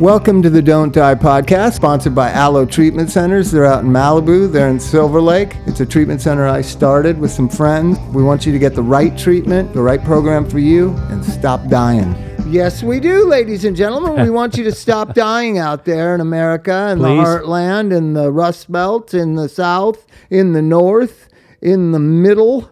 [0.00, 3.50] Welcome to the Don't Die podcast, sponsored by Alo Treatment Centers.
[3.50, 5.56] They're out in Malibu, they're in Silver Lake.
[5.66, 7.98] It's a treatment center I started with some friends.
[8.14, 11.68] We want you to get the right treatment, the right program for you, and stop
[11.68, 12.14] dying.
[12.48, 14.22] Yes, we do, ladies and gentlemen.
[14.24, 17.18] We want you to stop dying out there in America, in the Please.
[17.26, 21.28] heartland, in the Rust Belt, in the South, in the North,
[21.60, 22.70] in the middle.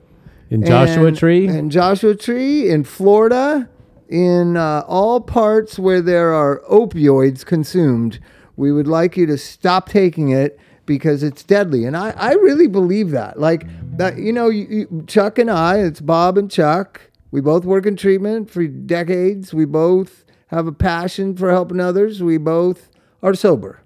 [0.48, 1.46] In Joshua and- Tree?
[1.46, 3.68] In Joshua Tree, in Florida,
[4.09, 8.18] in uh, all parts where there are opioids consumed.
[8.57, 11.84] We would like you to stop taking it because it's deadly.
[11.84, 13.39] And I, I really believe that.
[13.39, 13.67] Like,
[13.98, 17.03] that, you know, you, you, Chuck and I, it's Bob and Chuck.
[17.31, 19.53] We both work in treatment for decades.
[19.53, 22.22] We both have a passion for helping others.
[22.22, 22.89] We both
[23.22, 23.82] are sober.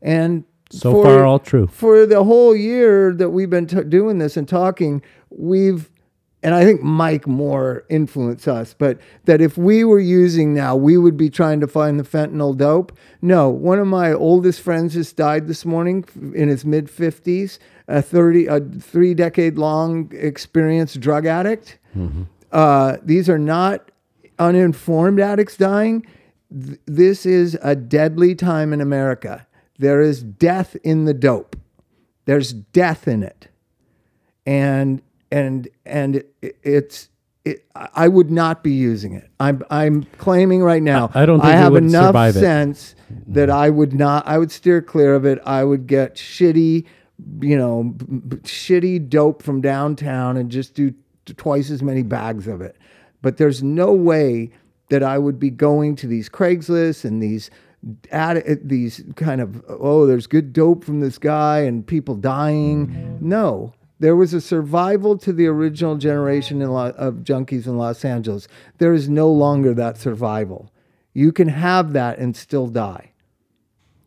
[0.00, 1.66] And So far, all true.
[1.66, 5.90] for the whole year that we've been t- doing this and talking, we've,
[6.42, 10.96] and I think Mike more influenced us, but that if we were using now, we
[10.96, 12.96] would be trying to find the fentanyl dope.
[13.20, 17.58] No, one of my oldest friends just died this morning in his mid 50s,
[17.88, 21.78] a 30, a three decade long experienced drug addict.
[22.52, 23.90] Uh, these are not
[24.38, 26.06] uninformed addicts dying.
[26.50, 29.46] Th- This is a deadly time in America.
[29.78, 31.56] There is death in the dope.
[32.26, 33.48] There's death in it,
[34.46, 37.08] and and and it, it's.
[37.44, 39.30] It, I would not be using it.
[39.40, 41.10] I'm I'm claiming right now.
[41.14, 42.40] I- don't think I have enough survive it.
[42.40, 42.94] sense
[43.28, 44.26] that I would not.
[44.26, 45.38] I would steer clear of it.
[45.46, 46.84] I would get shitty,
[47.40, 50.90] you know, b- b- shitty dope from downtown and just do
[51.24, 52.76] t- twice as many bags of it.
[53.22, 54.50] But there's no way
[54.90, 57.50] that I would be going to these Craigslist and these
[58.12, 63.16] ad, these kind of oh, there's good dope from this guy and people dying.
[63.22, 68.04] No, there was a survival to the original generation in Lo- of junkies in Los
[68.04, 68.46] Angeles.
[68.78, 70.72] There is no longer that survival.
[71.14, 73.12] You can have that and still die.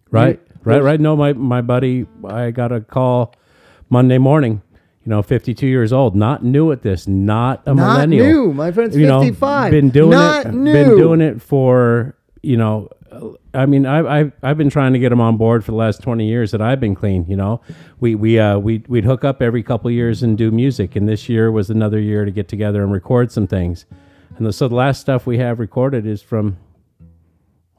[0.09, 0.59] Right, mm.
[0.64, 1.00] right, right.
[1.00, 3.33] No, my my buddy, I got a call
[3.89, 4.61] Monday morning.
[5.03, 8.26] You know, 52 years old, not new at this, not a Not millennial.
[8.26, 8.54] Not new.
[8.54, 9.71] My friend's You know, 55.
[9.71, 10.54] Been doing Not it.
[10.54, 10.73] new.
[10.73, 12.89] Been doing it for you know.
[13.54, 16.02] I mean, I, I've I've been trying to get him on board for the last
[16.02, 17.26] 20 years that I've been clean.
[17.27, 17.61] You know,
[17.99, 21.27] we we uh we we'd hook up every couple years and do music, and this
[21.27, 23.86] year was another year to get together and record some things.
[24.38, 26.58] And the, so the last stuff we have recorded is from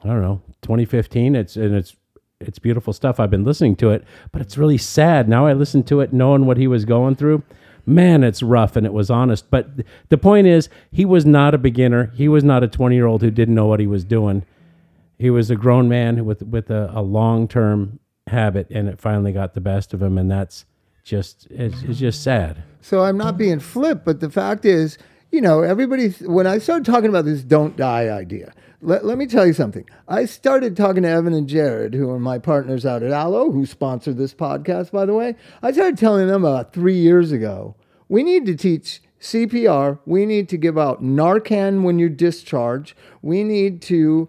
[0.03, 1.35] I don't know, 2015.
[1.35, 1.95] It's and it's
[2.39, 3.19] it's beautiful stuff.
[3.19, 5.29] I've been listening to it, but it's really sad.
[5.29, 7.43] Now I listen to it knowing what he was going through.
[7.85, 9.49] Man, it's rough and it was honest.
[9.49, 12.11] But th- the point is, he was not a beginner.
[12.15, 14.45] He was not a 20 year old who didn't know what he was doing.
[15.17, 19.31] He was a grown man with with a, a long term habit, and it finally
[19.31, 20.17] got the best of him.
[20.17, 20.65] And that's
[21.03, 22.63] just it's, it's just sad.
[22.81, 24.97] So I'm not being flip, but the fact is,
[25.31, 29.25] you know, everybody, when I started talking about this don't die idea, let, let me
[29.25, 29.89] tell you something.
[30.07, 33.65] I started talking to Evan and Jared, who are my partners out at Alo, who
[33.65, 35.35] sponsored this podcast, by the way.
[35.61, 37.75] I started telling them about three years ago,
[38.09, 39.99] we need to teach CPR.
[40.05, 42.95] We need to give out Narcan when you discharge.
[43.21, 44.27] We need to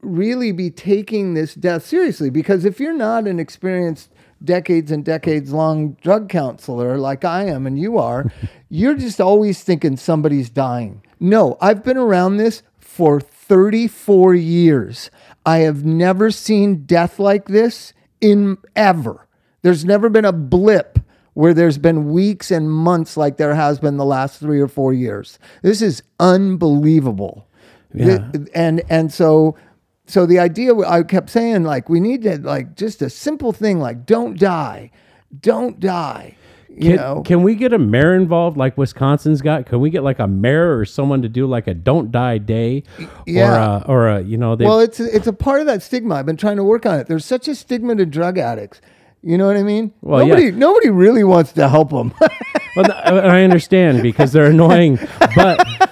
[0.00, 4.10] really be taking this death seriously because if you're not an experienced
[4.44, 8.32] decades and decades long drug counselor like I am and you are,
[8.68, 11.02] you're just always thinking somebody's dying.
[11.20, 15.10] No, I've been around this for 34 years.
[15.44, 19.26] I have never seen death like this in ever.
[19.62, 20.98] There's never been a blip
[21.34, 24.92] where there's been weeks and months like there has been the last 3 or 4
[24.92, 25.38] years.
[25.62, 27.48] This is unbelievable.
[27.94, 28.30] Yeah.
[28.54, 29.56] And and so
[30.06, 33.78] so the idea I kept saying like we need to like just a simple thing
[33.78, 34.90] like don't die,
[35.40, 36.36] don't die.
[36.74, 39.66] You Can, know, can we get a mayor involved like Wisconsin's got?
[39.66, 42.84] Can we get like a mayor or someone to do like a don't die day?
[43.26, 43.52] Yeah.
[43.52, 46.14] Or a, or a you know, they, well, it's it's a part of that stigma.
[46.14, 47.08] I've been trying to work on it.
[47.08, 48.80] There's such a stigma to drug addicts.
[49.22, 49.92] You know what I mean?
[50.00, 50.34] Well, yeah.
[50.34, 52.14] nobody nobody really wants to help them.
[52.76, 54.98] well, I understand because they're annoying,
[55.36, 55.90] but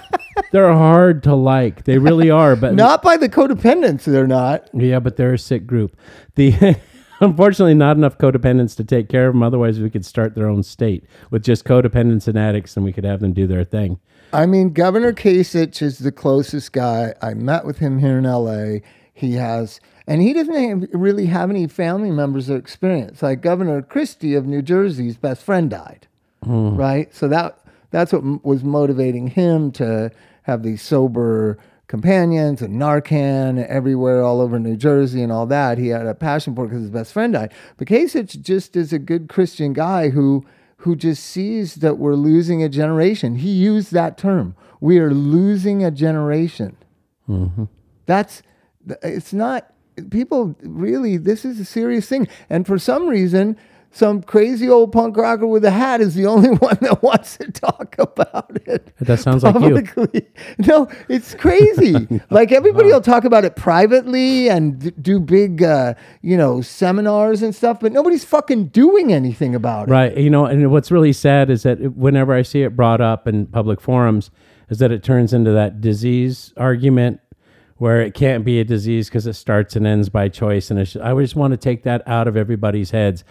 [0.51, 1.85] they're hard to like.
[1.85, 2.55] They really are.
[2.55, 4.03] But not by the codependents.
[4.03, 4.69] They're not.
[4.73, 5.97] yeah, but they're a sick group.
[6.35, 6.77] The
[7.21, 9.43] unfortunately not enough codependents to take care of them.
[9.43, 13.05] Otherwise, we could start their own state with just codependents and addicts, and we could
[13.05, 13.99] have them do their thing.
[14.33, 17.13] I mean, Governor Kasich is the closest guy.
[17.21, 18.79] I met with him here in LA.
[19.13, 23.21] He has, and he doesn't have- really have any family members or experience.
[23.21, 26.07] Like Governor Christie of New Jersey's best friend died,
[26.43, 26.75] hmm.
[26.75, 27.13] right?
[27.13, 27.59] So that
[27.91, 30.11] that's what m- was motivating him to
[30.43, 31.57] have these sober
[31.87, 35.77] companions and Narcan everywhere all over New Jersey and all that.
[35.77, 37.51] He had a passion for it because his best friend died.
[37.77, 40.45] But Kasich just is a good Christian guy who
[40.77, 43.35] who just sees that we're losing a generation.
[43.35, 44.55] He used that term.
[44.79, 46.75] We are losing a generation.
[47.29, 47.65] Mm-hmm.
[48.07, 48.41] That's
[49.03, 49.71] it's not
[50.09, 52.27] people really, this is a serious thing.
[52.49, 53.57] And for some reason,
[53.93, 57.51] some crazy old punk rocker with a hat is the only one that wants to
[57.51, 58.93] talk about it.
[58.99, 59.81] That sounds like you.
[60.59, 61.93] No, it's crazy.
[62.29, 67.41] like everybody will talk about it privately and d- do big, uh, you know, seminars
[67.41, 69.91] and stuff, but nobody's fucking doing anything about it.
[69.91, 70.17] Right.
[70.17, 73.27] You know, and what's really sad is that it- whenever I see it brought up
[73.27, 74.31] in public forums,
[74.69, 77.19] is that it turns into that disease argument
[77.75, 80.69] where it can't be a disease because it starts and ends by choice.
[80.69, 83.23] And it's, I just want to take that out of everybody's heads.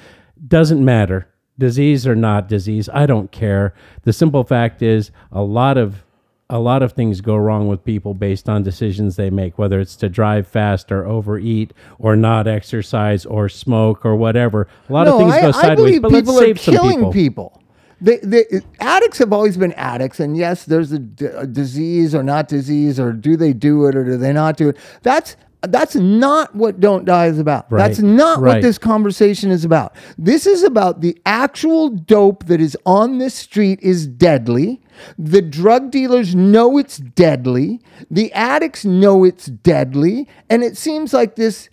[0.47, 1.29] Doesn't matter.
[1.59, 3.75] Disease or not disease, I don't care.
[4.03, 6.05] The simple fact is a lot of
[6.49, 9.95] a lot of things go wrong with people based on decisions they make, whether it's
[9.97, 14.67] to drive fast or overeat or not exercise or smoke or whatever.
[14.89, 17.13] A lot of things I, go I sideways, believe but let's people are killing people.
[17.13, 17.63] people.
[18.01, 18.45] They, they,
[18.81, 22.99] addicts have always been addicts, and yes, there's a, d- a disease or not disease,
[22.99, 24.79] or do they do it or do they not do it?
[25.03, 27.71] That's that's not what Don't Die is about.
[27.71, 29.95] Right, That's not what this conversation is about.
[30.17, 34.81] This is about the actual dope that is on this street is deadly.
[35.19, 37.81] The drug dealers know it's deadly.
[38.11, 41.69] The addicts know it's deadly, and it seems like this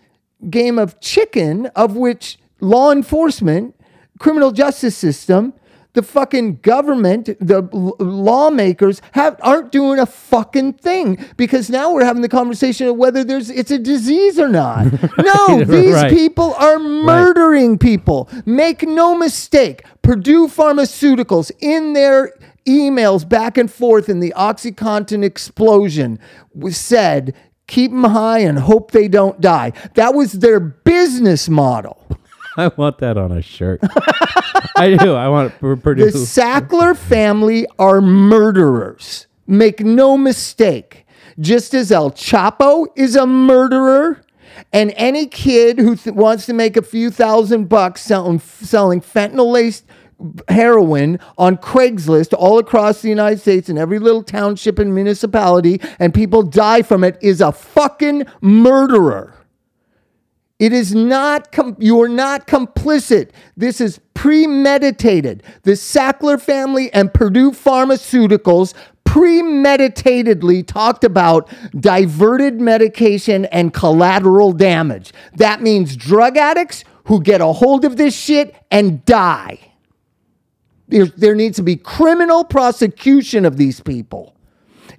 [0.49, 3.73] game of chicken of which law enforcement
[4.19, 5.53] criminal justice system,
[5.97, 12.05] the fucking government, the l- lawmakers have aren't doing a fucking thing because now we're
[12.05, 14.85] having the conversation of whether there's it's a disease or not.
[15.17, 16.11] No, these Right.
[16.11, 18.29] people are murdering people.
[18.45, 22.31] Make no mistake, Purdue Pharmaceuticals in their
[22.67, 26.19] emails back and forth in the OxyContin explosion
[26.69, 27.33] said
[27.67, 29.73] keep them high and hope they don't die.
[29.95, 32.06] That was their business model.
[32.59, 33.81] I want that on a shirt.
[34.75, 35.13] I do.
[35.13, 36.05] I want it Purdue.
[36.05, 39.27] The Sackler family are murderers.
[39.45, 41.05] Make no mistake.
[41.39, 44.23] Just as El Chapo is a murderer,
[44.73, 49.51] and any kid who th- wants to make a few thousand bucks selling, selling fentanyl
[49.51, 49.85] laced
[50.49, 56.11] heroin on Craigslist all across the United States in every little township and municipality, and
[56.11, 59.36] people die from it, is a fucking murderer.
[60.59, 63.29] It is not, com- you are not complicit.
[63.55, 65.43] This is premeditated.
[65.63, 68.73] The Sackler family and Purdue Pharmaceuticals
[69.05, 71.49] premeditatedly talked about
[71.79, 75.13] diverted medication and collateral damage.
[75.35, 79.59] That means drug addicts who get a hold of this shit and die.
[80.89, 84.35] There, there needs to be criminal prosecution of these people.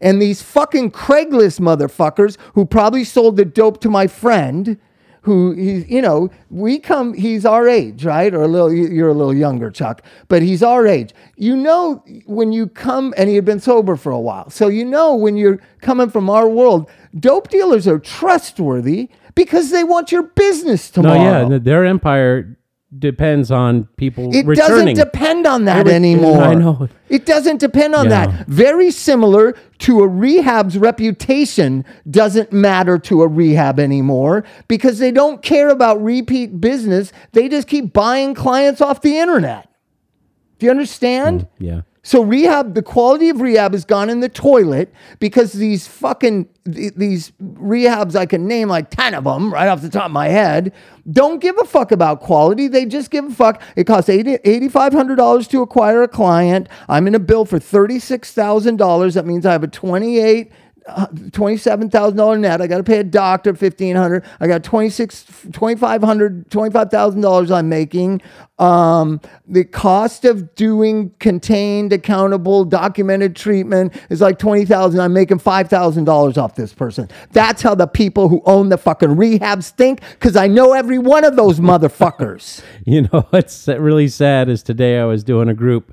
[0.00, 4.78] And these fucking Craigslist motherfuckers who probably sold the dope to my friend,
[5.28, 8.32] who he's, you know, we come, he's our age, right?
[8.34, 11.12] Or a little, you're a little younger, Chuck, but he's our age.
[11.36, 14.50] You know, when you come, and he had been sober for a while.
[14.50, 19.84] So you know, when you're coming from our world, dope dealers are trustworthy because they
[19.84, 21.48] want your business no, tomorrow.
[21.50, 22.57] yeah, their empire
[22.96, 24.94] depends on people It returning.
[24.94, 26.40] doesn't depend on that Every- anymore.
[26.42, 26.88] I know.
[27.10, 28.26] It doesn't depend on Yeah.
[28.26, 28.46] that.
[28.46, 35.42] Very similar to a rehab's reputation doesn't matter to a rehab anymore because they don't
[35.42, 37.12] care about repeat business.
[37.32, 39.68] They just keep buying clients off the internet.
[40.58, 41.40] Do you understand?
[41.40, 41.80] Mm, yeah.
[42.08, 46.94] So rehab, the quality of rehab has gone in the toilet because these fucking th-
[46.96, 50.28] these rehabs I can name like ten of them right off the top of my
[50.28, 50.72] head
[51.10, 52.68] don't give a fuck about quality.
[52.68, 53.62] They just give a fuck.
[53.76, 56.68] It costs eighty five hundred dollars to acquire a client.
[56.88, 59.14] I'm in a bill for thirty six thousand dollars.
[59.14, 60.52] That means I have a twenty eight.
[60.88, 62.60] $27,000 net.
[62.60, 68.22] I got to pay a doctor 1500 I got 26 $2,500, $25,000 I'm making.
[68.58, 76.38] Um, the cost of doing contained, accountable, documented treatment is like 20000 I'm making $5,000
[76.38, 77.08] off this person.
[77.30, 81.24] That's how the people who own the fucking rehabs think because I know every one
[81.24, 82.62] of those motherfuckers.
[82.88, 85.92] You know what's really sad is today I was doing a group,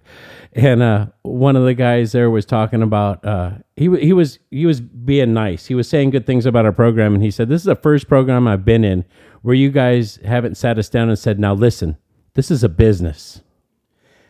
[0.55, 4.65] and uh, one of the guys there was talking about uh, he he was he
[4.65, 5.65] was being nice.
[5.65, 8.07] He was saying good things about our program, and he said, "This is the first
[8.07, 9.03] program I've been in
[9.41, 11.97] where you guys haven't sat us down and said, now listen,
[12.33, 13.41] this is a business."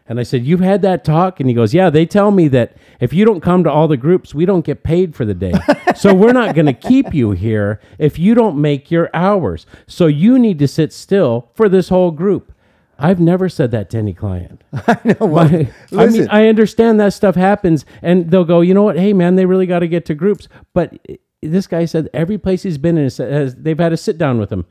[0.08, 1.40] And I said, You've had that talk?
[1.40, 3.98] And he goes, Yeah, they tell me that if you don't come to all the
[3.98, 5.54] groups, we don't get paid for the day.
[5.96, 9.66] so we're not going to keep you here if you don't make your hours.
[9.88, 12.54] So you need to sit still for this whole group.
[12.98, 14.64] I've never said that to any client.
[14.74, 15.38] I know.
[15.38, 16.28] I mean.
[16.30, 18.98] I understand that stuff happens, and they'll go, you know what?
[18.98, 20.48] Hey, man, they really got to get to groups.
[20.74, 24.18] But eh, this guy said every place he's been in, has, they've had to sit
[24.18, 24.66] down with him.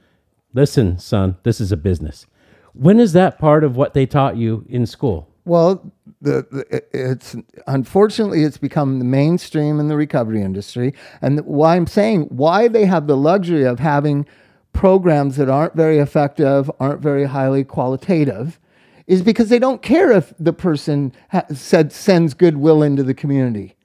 [0.53, 2.27] Listen, son, this is a business.
[2.73, 5.29] When is that part of what they taught you in school?
[5.45, 11.77] Well, the, the it's unfortunately it's become the mainstream in the recovery industry, and why
[11.77, 14.27] I'm saying why they have the luxury of having
[14.75, 18.61] programs that aren't very effective, aren't very highly qualitative,
[19.07, 23.77] is because they don't care if the person ha- said sends goodwill into the community.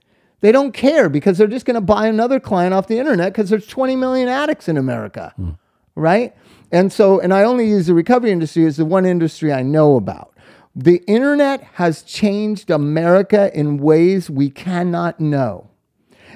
[0.42, 3.50] They don't care because they're just going to buy another client off the internet because
[3.50, 5.52] there's 20 million addicts in America, hmm.
[5.96, 6.36] right?
[6.72, 9.96] And so, and I only use the recovery industry as the one industry I know
[9.96, 10.34] about.
[10.76, 15.69] The internet has changed America in ways we cannot know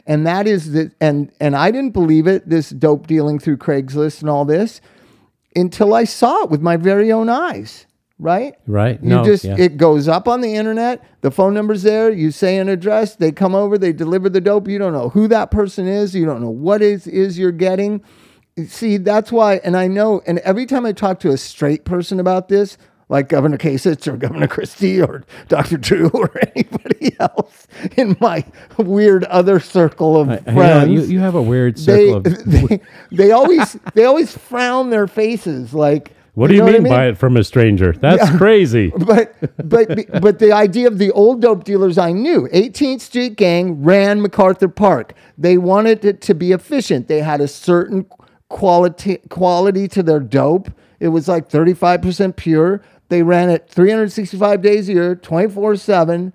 [0.05, 4.21] and that is that and and I didn't believe it this dope dealing through Craigslist
[4.21, 4.81] and all this
[5.55, 7.85] until I saw it with my very own eyes
[8.19, 9.01] right Right.
[9.03, 9.55] you No, just yeah.
[9.57, 13.31] it goes up on the internet the phone number's there you say an address they
[13.31, 16.41] come over they deliver the dope you don't know who that person is you don't
[16.41, 18.01] know what is is you're getting
[18.67, 22.19] see that's why and I know and every time I talk to a straight person
[22.19, 22.77] about this
[23.09, 25.77] like Governor Kasich or Governor Christie or Dr.
[25.77, 27.67] Drew or anybody else
[27.97, 28.45] in my
[28.77, 32.23] weird other circle of know, friends you, you have a weird they, circle of.
[32.45, 32.81] they
[33.11, 37.07] they always they always frown their faces like What do you, know mean, I by
[37.07, 37.93] it from a stranger?
[37.93, 38.91] That's crazy.
[38.97, 39.35] but
[39.67, 44.21] but but the idea of the old dope dealers I knew, 18th Street Gang ran
[44.21, 45.13] MacArthur Park.
[45.37, 47.07] They wanted it to be efficient.
[47.07, 48.05] They had a certain
[48.49, 50.69] quality quality to their dope.
[51.03, 52.81] It was like 35% pure.
[53.09, 56.31] They ran it 365 days a year, 24/7.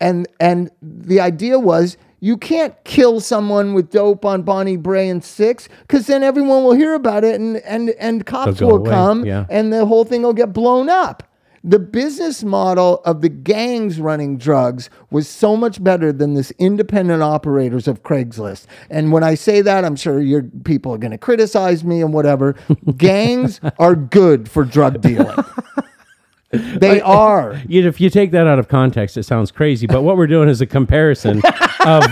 [0.00, 5.22] And and the idea was you can't kill someone with dope on Bonnie Brae and
[5.22, 9.24] Six because then everyone will hear about it and and and cops will away, come
[9.24, 9.46] yeah.
[9.48, 11.22] and the whole thing will get blown up.
[11.62, 17.22] The business model of the gangs running drugs was so much better than this independent
[17.22, 18.64] operators of Craigslist.
[18.88, 22.14] And when I say that, I'm sure your people are going to criticize me and
[22.14, 22.56] whatever.
[22.96, 25.36] gangs are good for drug dealing.
[26.52, 27.62] They are.
[27.68, 29.86] If you take that out of context, it sounds crazy.
[29.86, 31.40] But what we're doing is a comparison
[31.86, 32.04] of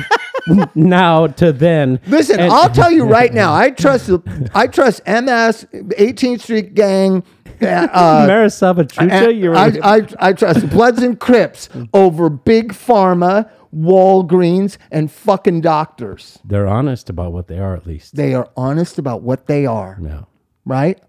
[0.77, 1.99] now to then.
[2.07, 3.53] Listen, And- I'll tell you right now.
[3.53, 4.09] I trust.
[4.55, 7.25] I trust MS, 18th Street Gang.
[7.61, 12.73] Uh, Mara Salvatrucha, and you were I, I, I trust Bloods and Crips over Big
[12.73, 16.39] Pharma, Walgreens, and fucking doctors.
[16.45, 18.15] they're honest about what they are, at least.
[18.17, 20.27] They are honest about what they are, No.
[20.65, 21.01] right?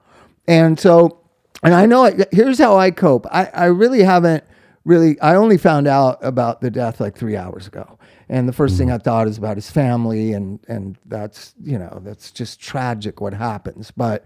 [0.47, 1.19] And so,
[1.63, 2.05] and I know.
[2.05, 3.25] it- Here's how I cope.
[3.31, 4.43] I, I really haven't
[4.85, 5.19] really.
[5.21, 8.91] I only found out about the death like three hours ago, and the 1st thing
[8.91, 13.33] I thought is about his family, and and that's you know that's just tragic what
[13.33, 13.91] happens.
[13.91, 14.23] But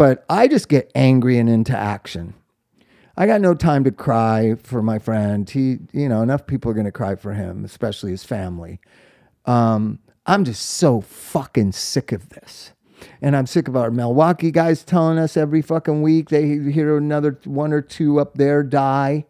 [0.00, 2.32] but I just get angry and into action.
[3.18, 5.48] I got no time to cry for my friend.
[5.50, 8.80] He, you know, enough people are going to cry for him, especially his family.
[9.44, 12.72] Um, I'm just so fucking sick of this.
[13.20, 17.38] And I'm sick of our Milwaukee guys telling us every fucking week they hear another
[17.44, 19.26] one or two up there die.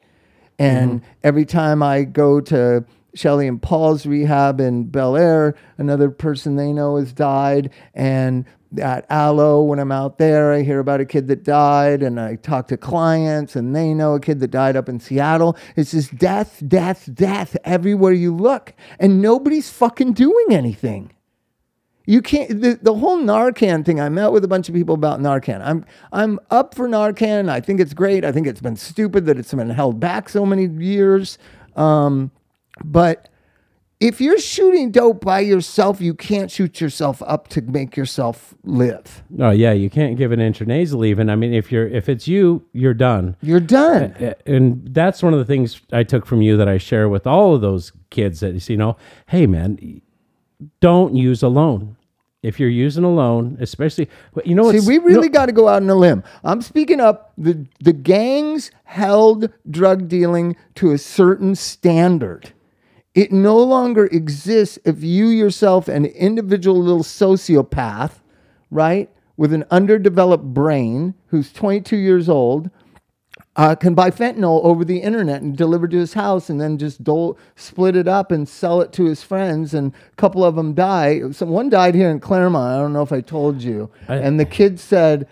[0.57, 6.55] And every time I go to Shelly and Paul's rehab in Bel Air, another person
[6.55, 7.71] they know has died.
[7.93, 8.45] And
[8.79, 12.37] at Alo, when I'm out there, I hear about a kid that died, and I
[12.37, 15.57] talk to clients, and they know a kid that died up in Seattle.
[15.77, 21.13] It's just death, death, death everywhere you look, and nobody's fucking doing anything.
[22.07, 24.01] You can't the, the whole Narcan thing.
[24.01, 25.61] I met with a bunch of people about Narcan.
[25.65, 27.49] I'm I'm up for Narcan.
[27.49, 28.25] I think it's great.
[28.25, 31.39] I think it's been stupid that it's been held back so many years.
[31.77, 32.33] Um,
[32.85, 33.29] but
[34.01, 39.23] if you're shooting dope by yourself, you can't shoot yourself up to make yourself live.
[39.39, 41.29] Oh yeah, you can't give an intranasal even.
[41.29, 43.37] I mean, if you're if it's you, you're done.
[43.43, 44.15] You're done.
[44.15, 47.27] Uh, And that's one of the things I took from you that I share with
[47.27, 50.01] all of those kids that you know, hey man,
[50.81, 51.97] don't use alone.
[52.43, 54.09] If you're using alone, especially,
[54.47, 54.73] you know?
[54.73, 56.25] See, we really got to go out on a limb.
[56.43, 57.35] I'm speaking up.
[57.37, 62.55] The the gangs held drug dealing to a certain standard.
[63.15, 68.21] It no longer exists if you yourself, an individual little sociopath,
[68.71, 72.71] right, with an underdeveloped brain, who's 22 years old,
[73.57, 77.03] uh, can buy fentanyl over the internet and deliver to his house and then just
[77.03, 79.75] dole, split it up and sell it to his friends.
[79.75, 81.31] And a couple of them die.
[81.33, 82.75] Some, one died here in Claremont.
[82.75, 83.91] I don't know if I told you.
[84.09, 85.27] and the kid said,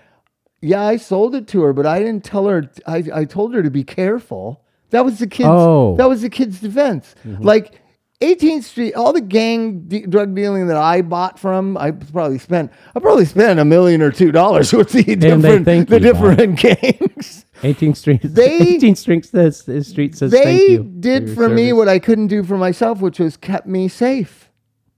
[0.61, 2.68] Yeah, I sold it to her, but I didn't tell her.
[2.87, 4.64] I, I told her to be careful.
[4.90, 5.49] That was the kid's.
[5.50, 5.97] Oh.
[5.97, 7.14] That was the kid's defense.
[7.25, 7.42] Mm-hmm.
[7.42, 7.80] Like
[8.21, 12.73] 18th Street, all the gang de- drug dealing that I bought from, I probably spent.
[12.97, 17.45] I probably spent a million or two dollars with the different, thank the different gangs.
[17.62, 18.21] 18th Street.
[18.25, 20.83] They- 18th Street says the street says thank they you.
[20.99, 24.47] did your for me what I couldn't do for myself, which was kept me safe.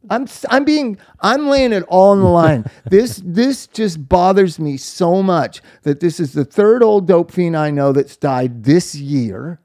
[0.09, 2.65] I'm I'm being I'm laying it all on the line.
[2.87, 7.55] this this just bothers me so much that this is the third old dope fiend
[7.55, 9.60] I know that's died this year.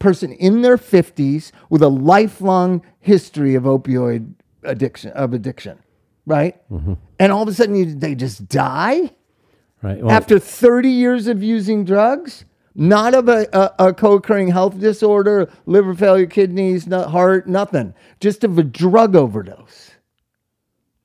[0.00, 5.78] Person in their 50s with a lifelong history of opioid addiction of addiction,
[6.26, 6.60] right?
[6.70, 6.94] Mm-hmm.
[7.18, 9.12] And all of a sudden you, they just die.
[9.82, 10.02] Right.
[10.02, 14.78] Well, after 30 years of using drugs, not of a, a, a co occurring health
[14.78, 19.92] disorder, liver failure, kidneys, not heart, nothing, just of a drug overdose.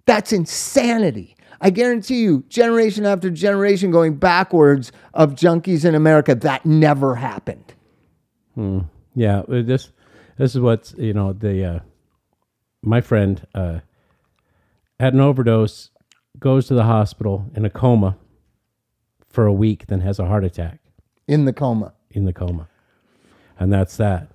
[0.05, 1.35] That's insanity.
[1.61, 7.74] I guarantee you, generation after generation going backwards of junkies in America, that never happened.
[8.57, 9.91] Yeah, uh, this
[10.37, 11.79] this is what's you know the uh,
[12.81, 13.79] my friend uh,
[14.99, 15.89] had an overdose,
[16.39, 18.17] goes to the hospital in a coma
[19.29, 20.79] for a week, then has a heart attack
[21.27, 21.93] In the coma.
[22.11, 22.67] in the coma,
[23.59, 24.29] and that's that.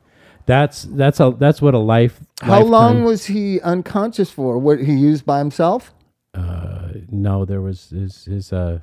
[0.46, 2.20] That's that's a that's what a life.
[2.42, 4.58] How long was he unconscious for?
[4.58, 5.92] What he used by himself?
[6.34, 8.80] Uh, no, there was his his uh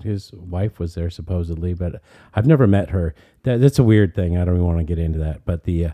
[0.00, 2.02] his wife was there supposedly, but
[2.34, 3.14] I've never met her.
[3.42, 4.36] That, that's a weird thing.
[4.36, 5.44] I don't even want to get into that.
[5.44, 5.92] But the uh,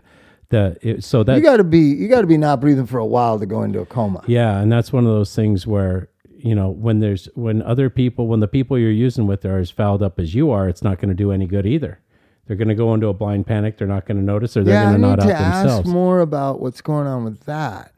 [0.49, 2.97] the it, so that You got to be you got to be not breathing for
[2.99, 4.23] a while to go into a coma.
[4.27, 8.27] Yeah, and that's one of those things where you know when there's when other people
[8.27, 10.99] when the people you're using with are as fouled up as you are, it's not
[10.99, 11.99] going to do any good either.
[12.47, 13.77] They're going to go into a blind panic.
[13.77, 15.89] They're not going to notice, or they're yeah, going to not out ask themselves.
[15.89, 17.93] more about what's going on with that.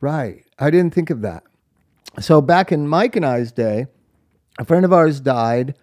[0.00, 1.44] Right, I didn't think of that.
[2.20, 3.86] So back in Mike and I's day,
[4.58, 5.74] a friend of ours died,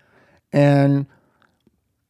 [0.51, 1.05] and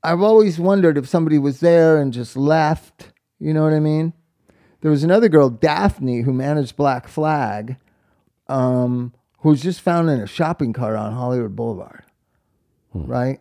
[0.04, 3.12] I've always wondered if somebody was there and just left.
[3.39, 4.13] You know what I mean?
[4.82, 7.78] There was another girl, Daphne, who managed Black Flag,
[8.48, 12.04] um, who was just found in a shopping cart on Hollywood Boulevard.
[12.94, 13.39] Right?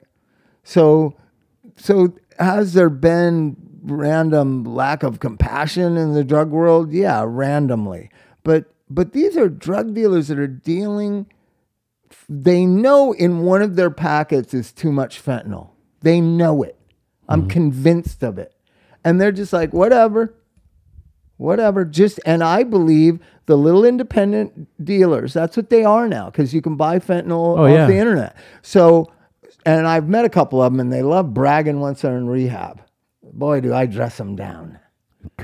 [0.65, 1.17] So,
[1.77, 6.93] so has there been random lack of compassion in the drug world?
[6.93, 8.11] Yeah, randomly.
[8.43, 11.27] But but these are drug dealers that are dealing
[12.29, 15.71] they know in one of their packets is too much fentanyl.
[16.03, 16.77] They know it.
[17.29, 18.55] I'm convinced of it.
[19.05, 20.35] And they're just like, whatever,
[21.37, 21.85] whatever.
[21.85, 26.63] Just, and I believe the little independent dealers, that's what they are now, because you
[26.63, 27.87] can buy fentanyl Oh, off yeah.
[27.87, 28.37] the internet.
[28.63, 29.13] So,
[29.67, 32.81] and I've met a couple of them and they love bragging once they're in rehab.
[33.23, 34.79] Boy, do I dress them down.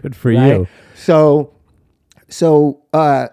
[0.01, 0.47] Good for Right?
[0.61, 0.69] you.
[0.95, 1.55] So,
[2.29, 3.29] so uh,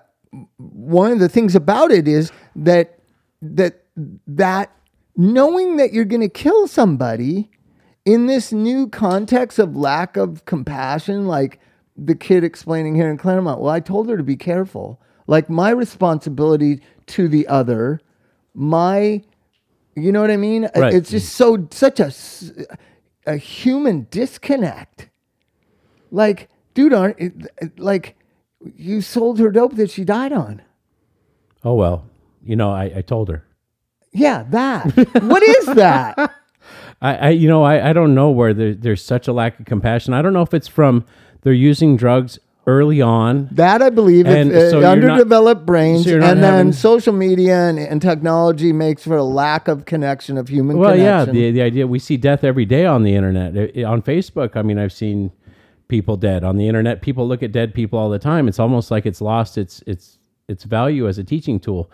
[0.57, 2.99] one of the things about it is that
[3.41, 3.83] that
[4.27, 4.71] that
[5.15, 7.49] knowing that you're going to kill somebody
[8.05, 11.59] in this new context of lack of compassion, like
[11.95, 13.59] the kid explaining here in Claremont.
[13.59, 14.99] Well, I told her to be careful.
[15.27, 18.01] Like my responsibility to the other,
[18.53, 19.23] my,
[19.95, 20.65] you know what I mean?
[20.65, 20.93] Uh, right.
[20.93, 22.11] It's just so such a,
[23.25, 25.09] a human disconnect.
[26.09, 28.17] Like, dude, aren't like
[28.75, 30.61] you sold her dope that she died on?
[31.63, 32.05] Oh well,
[32.43, 33.43] you know I, I told her.
[34.13, 34.85] Yeah, that.
[35.23, 36.17] what is that?
[37.01, 39.65] I, I you know I, I don't know where there, there's such a lack of
[39.65, 40.13] compassion.
[40.13, 41.05] I don't know if it's from
[41.41, 43.47] they're using drugs early on.
[43.51, 46.73] That I believe And if, so uh, you're not- underdeveloped brains, so and you're then
[46.73, 51.25] social media and, and technology makes for a lack of connection of human Well, yeah,
[51.25, 53.57] the the idea we see death every day on the internet.
[53.57, 55.31] I- I- on Facebook, I mean, I've seen
[55.87, 57.01] people dead on the internet.
[57.01, 58.47] People look at dead people all the time.
[58.47, 61.89] It's almost like it's lost its its its value as a teaching tool.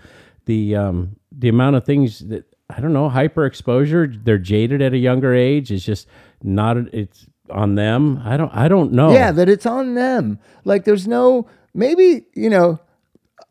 [0.48, 4.94] The um the amount of things that I don't know, hyper exposure, they're jaded at
[4.94, 6.08] a younger age is just
[6.42, 8.22] not it's on them.
[8.26, 9.12] I don't I don't know.
[9.12, 10.40] Yeah, that it's on them.
[10.66, 12.80] Like there's no maybe, you know,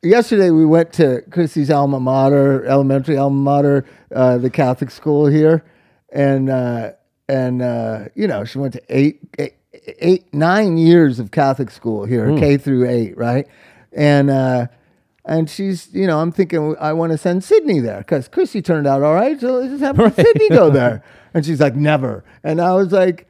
[0.03, 5.65] yesterday we went to Chrissy's alma mater, elementary alma mater, uh, the Catholic school here.
[6.13, 6.93] And uh,
[7.29, 9.55] and uh, you know, she went to eight, eight,
[9.99, 13.47] eight nine years of Catholic school here, K through eight, right?
[13.93, 14.67] And uh
[15.27, 18.87] and she's, you know, I'm thinking I want to send Sydney there because Chrissy turned
[18.87, 19.39] out all right.
[19.41, 21.03] So let's just have Sydney go there.
[21.35, 22.25] And she's like, never.
[22.45, 23.29] And I was like,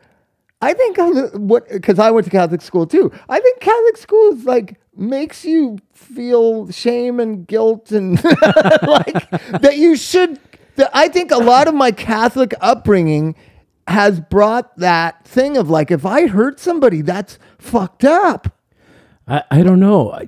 [0.61, 3.11] I think li- what because I went to Catholic school too.
[3.29, 8.23] I think Catholic school is like makes you feel shame and guilt and
[8.83, 9.31] like
[9.61, 10.39] that you should.
[10.77, 13.35] That I think a lot of my Catholic upbringing
[13.89, 18.59] has brought that thing of like if I hurt somebody, that's fucked up.
[19.29, 20.19] I, I don't know.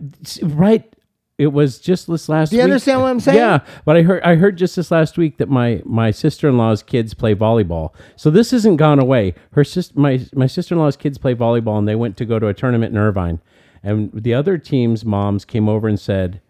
[0.42, 0.94] Right.
[1.38, 2.64] It was just this last Do you week.
[2.64, 3.38] understand what I'm saying?
[3.38, 7.14] Yeah, but I heard I heard just this last week that my my sister-in-law's kids
[7.14, 7.94] play volleyball.
[8.16, 9.34] So this hasn't gone away.
[9.52, 12.54] Her sister my my sister-in-law's kids play volleyball and they went to go to a
[12.54, 13.40] tournament in Irvine.
[13.84, 16.40] And the other team's moms came over and said,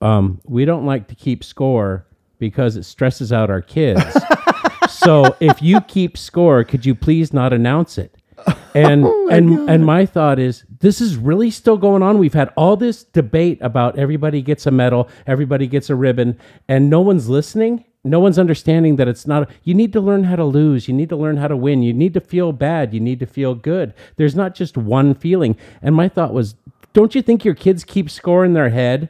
[0.00, 2.04] um, "We don't like to keep score
[2.40, 4.02] because it stresses out our kids.
[4.88, 8.15] so if you keep score, could you please not announce it?"
[8.76, 12.18] Oh and and and my thought is this is really still going on.
[12.18, 16.90] We've had all this debate about everybody gets a medal, everybody gets a ribbon, and
[16.90, 17.86] no one's listening.
[18.04, 19.50] No one's understanding that it's not.
[19.64, 20.88] You need to learn how to lose.
[20.88, 21.82] You need to learn how to win.
[21.82, 22.92] You need to feel bad.
[22.92, 23.94] You need to feel good.
[24.16, 25.56] There's not just one feeling.
[25.80, 26.54] And my thought was,
[26.92, 29.08] don't you think your kids keep score in their head?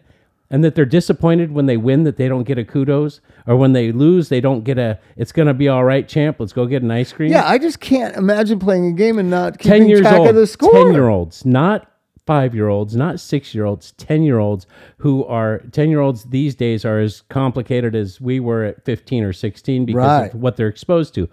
[0.51, 3.73] And that they're disappointed when they win that they don't get a kudos, or when
[3.73, 6.37] they lose they don't get a "It's gonna be all right, champ.
[6.39, 9.31] Let's go get an ice cream." Yeah, I just can't imagine playing a game and
[9.31, 10.73] not ten keeping years track old, of the score.
[10.73, 11.91] ten year olds, not
[12.27, 14.67] five year olds, not six year olds, ten year olds
[14.99, 19.23] who are ten year olds these days are as complicated as we were at fifteen
[19.25, 20.35] or sixteen because Right.
[20.35, 21.29] of what they're exposed to.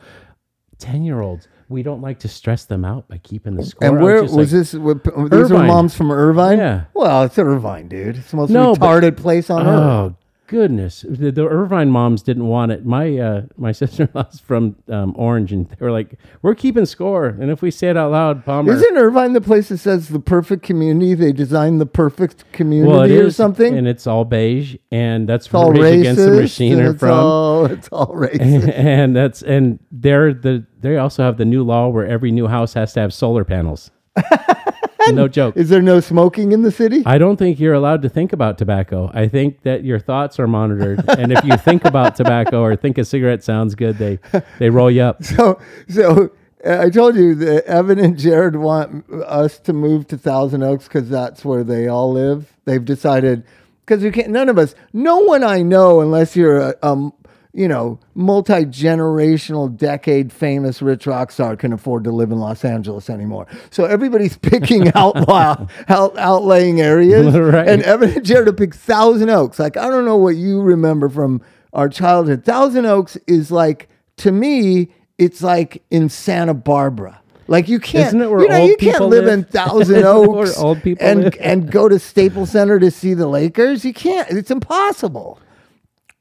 [0.80, 3.88] Ten year olds, we don't like to stress them out by keeping the score.
[3.88, 4.74] And was where was like, this?
[4.74, 6.60] What, these are moms from Irvine.
[6.60, 6.86] Yeah.
[6.94, 8.18] Well, it's Irvine, dude.
[8.18, 10.14] It's the most No, but- retarded place on oh, earth.
[10.14, 10.16] Oh
[10.48, 12.86] goodness, the, the Irvine moms didn't want it.
[12.86, 16.86] My uh, my sister in law's from um, Orange, and they were like, "We're keeping
[16.86, 20.10] score, and if we say it out loud, Palmer." Isn't Irvine the place that says
[20.10, 21.14] the perfect community?
[21.14, 23.78] They designed the perfect community well, or is something.
[23.78, 26.32] and it's all beige, and that's it's all Rage Against the.
[26.32, 27.10] Machine and are from.
[27.12, 28.72] All, it's all racist.
[28.74, 32.74] and that's and they're the they also have the new law where every new house
[32.74, 33.92] has to have solar panels.
[35.12, 35.58] no joke.
[35.58, 37.04] Is there no smoking in the city?
[37.06, 39.12] I don't think you're allowed to think about tobacco.
[39.14, 42.98] I think that your thoughts are monitored, and if you think about tobacco or think
[42.98, 44.20] a cigarette sounds good, they
[44.60, 45.24] they roll you up.
[45.24, 46.32] So, so
[46.66, 50.88] uh, I told you that Evan and Jared want us to move to Thousand Oaks
[50.88, 52.54] because that's where they all live.
[52.66, 53.44] They've decided
[53.86, 54.30] because we can't.
[54.30, 57.14] None of us, no one I know, unless you're a, um,
[57.54, 62.66] you know, multi generational, decade famous rich rock star, can afford to live in Los
[62.66, 63.46] Angeles anymore.
[63.70, 67.68] So everybody's picking outlaw, out, outlaying areas, Right.
[67.68, 69.60] and Evan and Jared have picked Thousand Oaks.
[69.60, 71.42] Like I don't know what you remember from
[71.74, 72.44] our childhood.
[72.44, 73.88] Thousand Oaks is like
[74.18, 77.20] to me, it's like in Santa Barbara.
[77.48, 79.34] Like you can't, Isn't it where you know, old you can't live live?
[79.34, 81.38] in Thousand Oaks old and live?
[81.42, 83.84] and go to Staples Center to see the Lakers.
[83.84, 84.30] You can't.
[84.32, 85.40] It's impossible.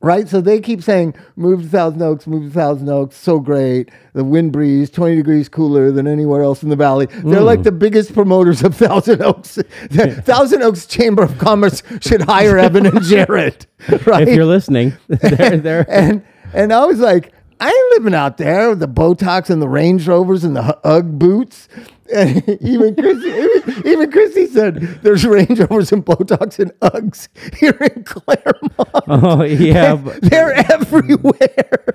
[0.02, 3.88] Right, so they keep saying, "Move to Thousand Oaks, move to Thousand Oaks." So great,
[4.14, 7.06] the wind breeze, twenty degrees cooler than anywhere else in the valley.
[7.06, 7.44] They're Mm.
[7.44, 9.58] like the biggest promoters of Thousand Oaks.
[9.90, 13.66] The Thousand Oaks Chamber of Commerce should hire Evan and Jared.
[14.06, 18.38] Right, If you're listening, they're, they're, and and I was like, I ain't living out
[18.38, 21.68] there with the Botox and the Range Rovers and the UGG boots.
[22.12, 27.76] And even Christy, even, even Christy said there's Range Rovers and Botox and Uggs here
[27.80, 29.04] in Claremont.
[29.08, 31.94] oh yeah, but They're everywhere.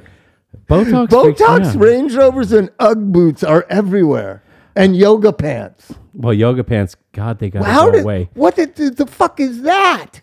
[0.68, 1.08] Botox.
[1.08, 1.74] Botox, yeah.
[1.78, 4.44] Range Rovers, and UGG boots are everywhere.
[4.76, 5.94] And yoga pants.
[6.14, 6.96] Well, yoga pants.
[7.14, 8.04] God, they got to How go did?
[8.04, 8.30] away.
[8.34, 10.22] What the, the fuck is that?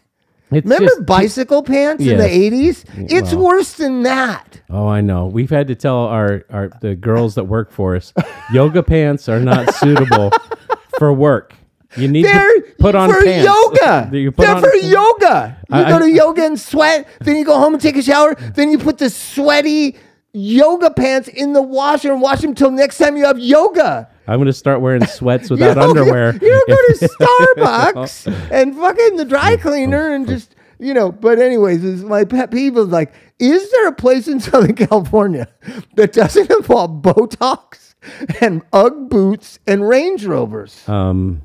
[0.56, 2.32] It's Remember just- bicycle pants in the Yes.
[2.32, 2.84] eighties?
[2.96, 3.44] It's well.
[3.44, 4.60] worse than that.
[4.70, 5.26] Oh, I know.
[5.26, 8.12] We've had to tell our, our the girls that work for us,
[8.52, 10.30] yoga pants are not suitable
[10.98, 11.54] for work.
[11.96, 13.46] You need They're to put on for pants.
[13.46, 14.08] yoga.
[14.16, 15.56] You put They're on- for yoga.
[15.70, 18.02] You I- go I- to yoga and sweat, then you go home and take a
[18.02, 19.96] shower, then you put the sweaty
[20.32, 24.08] yoga pants in the washer and wash them till next time you have yoga.
[24.26, 26.32] I'm going to start wearing sweats You without don't- underwear.
[26.42, 27.08] You don't go to
[27.56, 31.12] Starbucks and fucking the dry cleaner and just you know.
[31.12, 35.48] But anyways, is my pet peeve is like, is there a place in Southern California
[35.96, 37.94] that doesn't involve Botox
[38.40, 40.86] and UGG boots and Range Rovers?
[40.88, 41.42] um,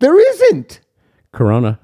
[0.00, 0.80] There isn't.
[1.32, 1.78] Corona.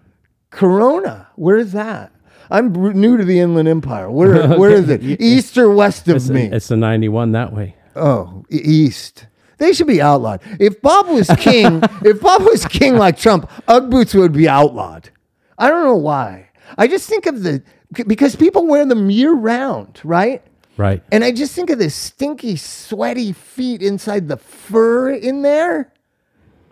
[0.51, 1.29] Corona.
[1.37, 2.13] Where is that?
[2.51, 4.11] I'm new to the Inland Empire.
[4.11, 5.03] Where where is it?
[5.03, 6.51] East or west of It's, me?
[6.53, 7.77] it's the 91 that way.
[7.97, 9.27] oh, east.
[9.63, 10.41] They should be outlawed.
[10.59, 15.11] If Bob was king, if Bob was king like Trump, UGG boots would be outlawed.
[15.57, 16.49] I don't know why.
[16.77, 17.63] I just think of the
[18.09, 20.43] because people wear them year round, right?
[20.77, 21.01] Right.
[21.13, 25.93] And I just think of the stinky, sweaty feet inside the fur in there.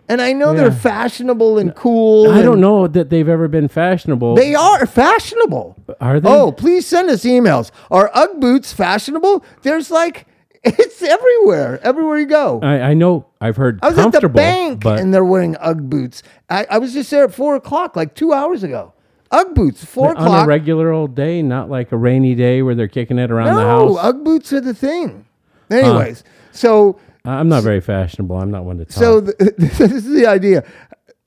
[0.09, 2.29] And I know they're fashionable and cool.
[2.29, 4.35] I don't know that they've ever been fashionable.
[4.35, 5.77] They are fashionable.
[6.01, 6.27] Are they?
[6.29, 7.71] Oh, please send us emails.
[7.89, 9.45] Are UGG boots fashionable?
[9.61, 10.27] There's like
[10.63, 11.79] it's everywhere.
[11.83, 12.59] Everywhere you go.
[12.61, 13.27] I, I know.
[13.39, 16.23] I've heard I was at the bank but and they're wearing UGG boots.
[16.49, 18.93] I, I was just there at four o'clock, like two hours ago.
[19.31, 20.29] UGG boots, four o'clock.
[20.29, 23.55] on a regular old day, not like a rainy day where they're kicking it around
[23.55, 23.91] the house.
[23.91, 23.97] no.
[23.97, 25.25] UGG boots are the thing.
[25.69, 28.35] Anyways, so I'm not very fashionable.
[28.37, 28.93] I'm not one to talk.
[28.93, 30.63] so th- this is the idea.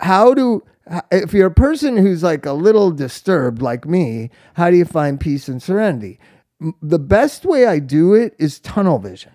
[0.01, 0.63] How do
[1.11, 5.19] if you're a person who's like a little disturbed like me, how do you find
[5.19, 6.19] peace and serenity?
[6.83, 9.33] The best way I do it is tunnel vision.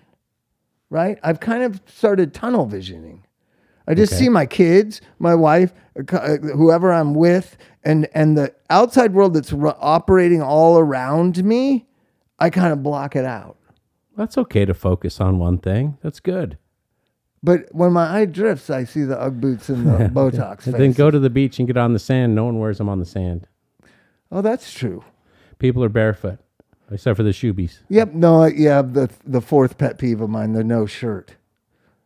[0.88, 1.18] Right?
[1.22, 3.24] I've kind of started tunnel visioning.
[3.86, 4.24] I just Okay.
[4.24, 9.34] see my kids, my wife, uh, uh, whoever I'm with, and and the outside world
[9.34, 11.86] that's ru- operating all around me.
[12.38, 13.56] I kind of block it out.
[14.16, 15.98] That's okay to focus on one thing.
[16.02, 16.58] That's good.
[17.42, 20.66] But when my eye drifts, I see the UGG boots and the Botox.
[20.66, 22.34] And then go to the beach and get on the sand.
[22.34, 23.46] No one wears them on the sand.
[24.30, 25.04] Oh, that's true.
[25.58, 26.38] People are barefoot,
[26.90, 27.78] except for the shoebies.
[27.88, 28.14] Yep.
[28.14, 28.46] No.
[28.46, 28.82] Yeah.
[28.82, 31.36] The the fourth pet peeve of mine: the no shirt.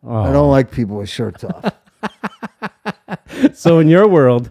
[0.06, 0.16] Oh.
[0.16, 0.50] I don't oh.
[0.50, 1.74] like people with shirts off.
[3.52, 4.50] So in your world,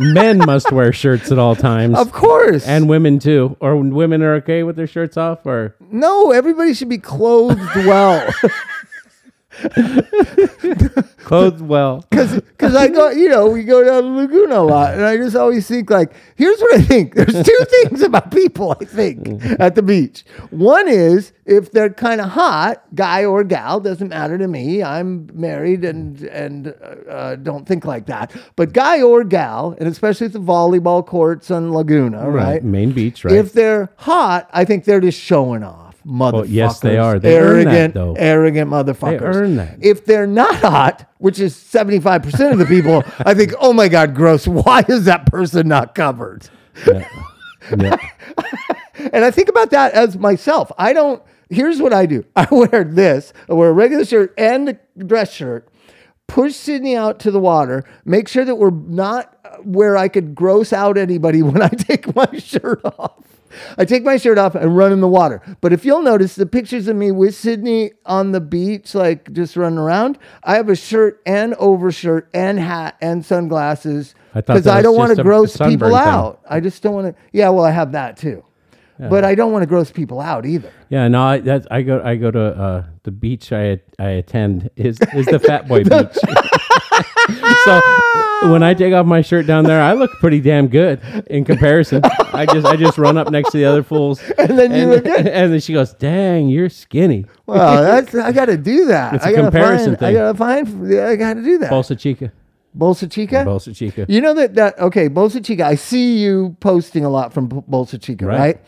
[0.00, 1.96] Men must wear shirts at all times.
[1.96, 2.66] Of course.
[2.66, 3.56] and women too.
[3.60, 8.28] Or women are okay with their shirts off or no, everybody should be clothed well.
[11.18, 12.04] clothed well.
[12.62, 15.34] Because I go, you know, we go down to Laguna a lot, and I just
[15.34, 17.16] always think like, here's what I think.
[17.16, 20.24] There's two things about people I think at the beach.
[20.50, 24.80] One is if they're kind of hot, guy or gal, doesn't matter to me.
[24.80, 28.32] I'm married and and uh, uh, don't think like that.
[28.54, 32.62] But guy or gal, and especially at the volleyball courts on Laguna, right?
[32.62, 33.34] Main beach, right?
[33.34, 35.91] If they're hot, I think they're just showing off.
[36.06, 36.46] Motherfuckers.
[36.48, 37.18] yes, they are.
[37.18, 38.14] They earn that, arrogant, though.
[38.14, 39.20] arrogant motherfuckers.
[39.22, 39.78] earn that.
[39.80, 44.14] If they're not hot, which is 75% of the people, I think, oh my God,
[44.14, 44.46] gross.
[44.48, 46.48] Why is that person not covered?
[46.86, 47.08] yeah.
[47.78, 47.96] Yeah.
[49.12, 50.70] And I think about that as myself.
[50.78, 54.68] I don't, here's what I do I wear this, I wear a regular shirt and
[54.68, 55.68] a dress shirt,
[56.28, 60.34] push Sydney out to the water, make sure that we're not uh, where I could
[60.34, 63.31] gross out anybody when I take my shirt off.
[63.78, 65.40] I take my shirt off and run in the water.
[65.60, 69.56] But if you'll notice the pictures of me with Sydney on the beach, like just
[69.56, 74.82] running around, I have a shirt and overshirt and hat and sunglasses because that I
[74.82, 75.98] don't want to gross people thing.
[75.98, 76.40] out.
[76.48, 77.22] I just don't want to.
[77.32, 78.44] Yeah, well, I have that too.
[78.98, 80.70] But I don't want to gross people out either.
[80.88, 84.70] Yeah, no, I that's I go I go to uh, the beach I I attend
[84.76, 86.16] is is the Fat Boy Beach.
[87.64, 87.80] so
[88.50, 92.02] when I take off my shirt down there, I look pretty damn good in comparison.
[92.32, 95.04] I just I just run up next to the other fools, And then you look
[95.04, 95.26] good.
[95.26, 99.14] and then she goes, "Dang, you're skinny." Well, that's I got to do that.
[99.14, 100.98] It's a I gotta comparison find, I gotta find.
[101.00, 101.70] I got to do that.
[101.70, 102.32] Bolsa Chica,
[102.76, 103.44] Bolsa Chica.
[103.44, 104.06] Bolsa Chica.
[104.08, 105.64] You know that that okay, Bolsa Chica.
[105.64, 108.38] I see you posting a lot from Bolsa Chica, right?
[108.38, 108.60] Right.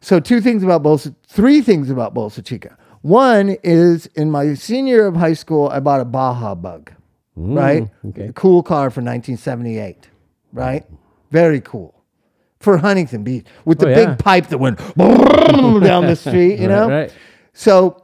[0.00, 2.76] So two things about Bolsa, three things about Bolsa Chica.
[3.02, 6.92] One is in my senior year of high school, I bought a Baja Bug,
[7.36, 7.88] right?
[8.08, 8.32] okay.
[8.34, 10.08] Cool car for 1978,
[10.52, 10.84] right?
[11.30, 11.94] Very cool
[12.60, 14.14] for Huntington Beach with the Oh, big yeah.
[14.16, 16.88] pipe that went down the street, you know.
[16.88, 17.12] right.
[17.52, 18.02] So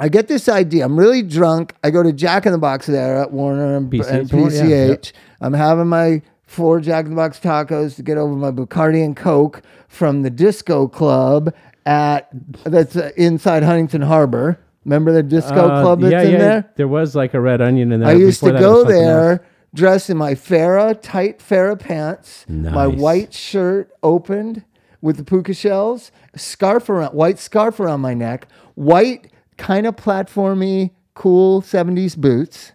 [0.00, 0.84] I get this idea.
[0.84, 1.74] I'm really drunk.
[1.82, 4.62] I go to Jack in the Box there at Warner and, PCH, and Warner, yeah,
[4.94, 5.12] PCH.
[5.40, 9.16] I'm having my four Jack in the Box tacos to get over my Bacardi and
[9.16, 11.52] Coke from the disco club
[11.84, 12.28] at
[12.64, 14.60] that's uh, inside Huntington Harbor.
[14.88, 16.38] Remember the disco Uh, club that's yeah, in yeah.
[16.38, 16.72] there?
[16.76, 18.08] There was like a red onion in there.
[18.08, 19.40] I used to that, it was go there else.
[19.74, 24.64] dressed in my Farah, tight Farah pants, my white shirt opened
[25.02, 30.90] with the puka shells, scarf around, white scarf around my neck, white kind of platformy,
[31.14, 32.72] cool 70s boots.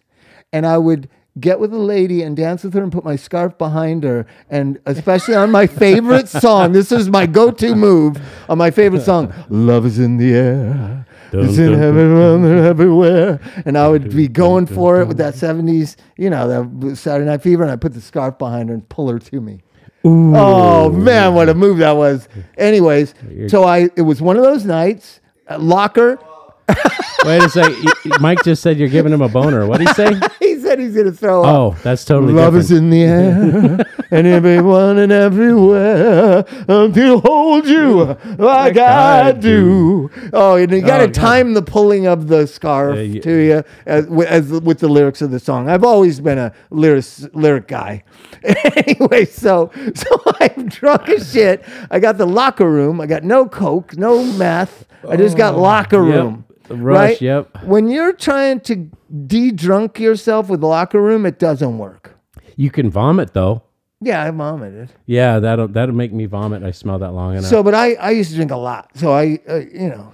[0.54, 3.58] And I would get with a lady and dance with her and put my scarf
[3.58, 4.28] behind her.
[4.52, 9.02] And especially on my favorite song, this is my go to move on my favorite
[9.02, 11.06] song, Love is in the Air.
[11.34, 13.40] It's in heaven, everywhere.
[13.66, 17.42] And I would be going for it with that 70s, you know, that Saturday Night
[17.42, 17.64] Fever.
[17.64, 19.62] And I put the scarf behind her and pull her to me.
[20.06, 22.28] Oh, man, what a move that was.
[22.58, 23.14] Anyways,
[23.48, 26.20] so I, it was one of those nights, uh, locker.
[27.26, 27.70] Wait a sec.
[27.84, 29.66] y- y- Mike just said you're giving him a boner.
[29.66, 30.12] What did he say?
[30.80, 31.48] He said he's going to throw up.
[31.56, 32.64] Oh, that's totally Love different.
[32.66, 40.10] is in the air, and everyone and everywhere until hold you like I do.
[40.32, 43.32] Oh, and you got to Oh, time the pulling of the scarf Yeah, you- to
[43.32, 45.70] you as, as with the lyrics of the song.
[45.70, 48.04] I've always been a lyric lyric guy.
[48.44, 51.64] anyway, so so I'm drunk as shit.
[51.92, 53.00] I got the locker room.
[53.02, 54.86] I got no coke, no meth.
[55.08, 56.46] I just got oh, locker room.
[56.50, 56.53] yep.
[56.82, 57.22] Rush, right?
[57.22, 57.64] yep.
[57.64, 58.90] When you're trying to
[59.28, 62.18] de-drunk yourself with the locker room, it doesn't work.
[62.56, 63.64] You can vomit though.
[64.02, 64.92] Yeah, I vomited.
[65.06, 66.62] Yeah, that'll that'll make me vomit.
[66.62, 67.46] I smell that long enough.
[67.46, 68.90] So, but I, I used to drink a lot.
[68.96, 70.14] So I, uh, you know,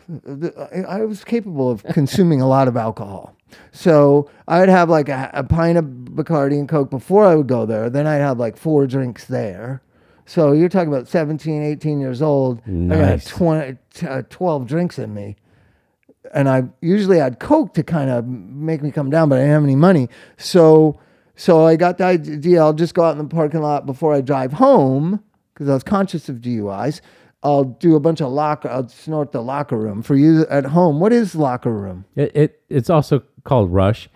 [0.72, 3.36] I, I was capable of consuming a lot of alcohol.
[3.72, 7.66] So I'd have like a, a pint of Bacardi and Coke before I would go
[7.66, 7.90] there.
[7.90, 9.82] Then I'd have like four drinks there.
[10.28, 12.60] So you're talking about 17, 18 years old.
[12.68, 13.26] I got Nice.
[13.26, 15.36] 20, t- uh, 12 drinks in me.
[16.34, 19.54] And I usually had Coke to kind of make me come down, but I didn't
[19.54, 20.10] have any money.
[20.38, 21.00] So,
[21.36, 24.22] so I got the idea I'll just go out in the parking lot before I
[24.22, 27.02] drive home because I was conscious of DUIs.
[27.42, 30.02] I'll do a bunch of locker, I'll snort the locker room.
[30.02, 32.06] For you at home, what is locker room?
[32.16, 34.10] it, it it's also called rush.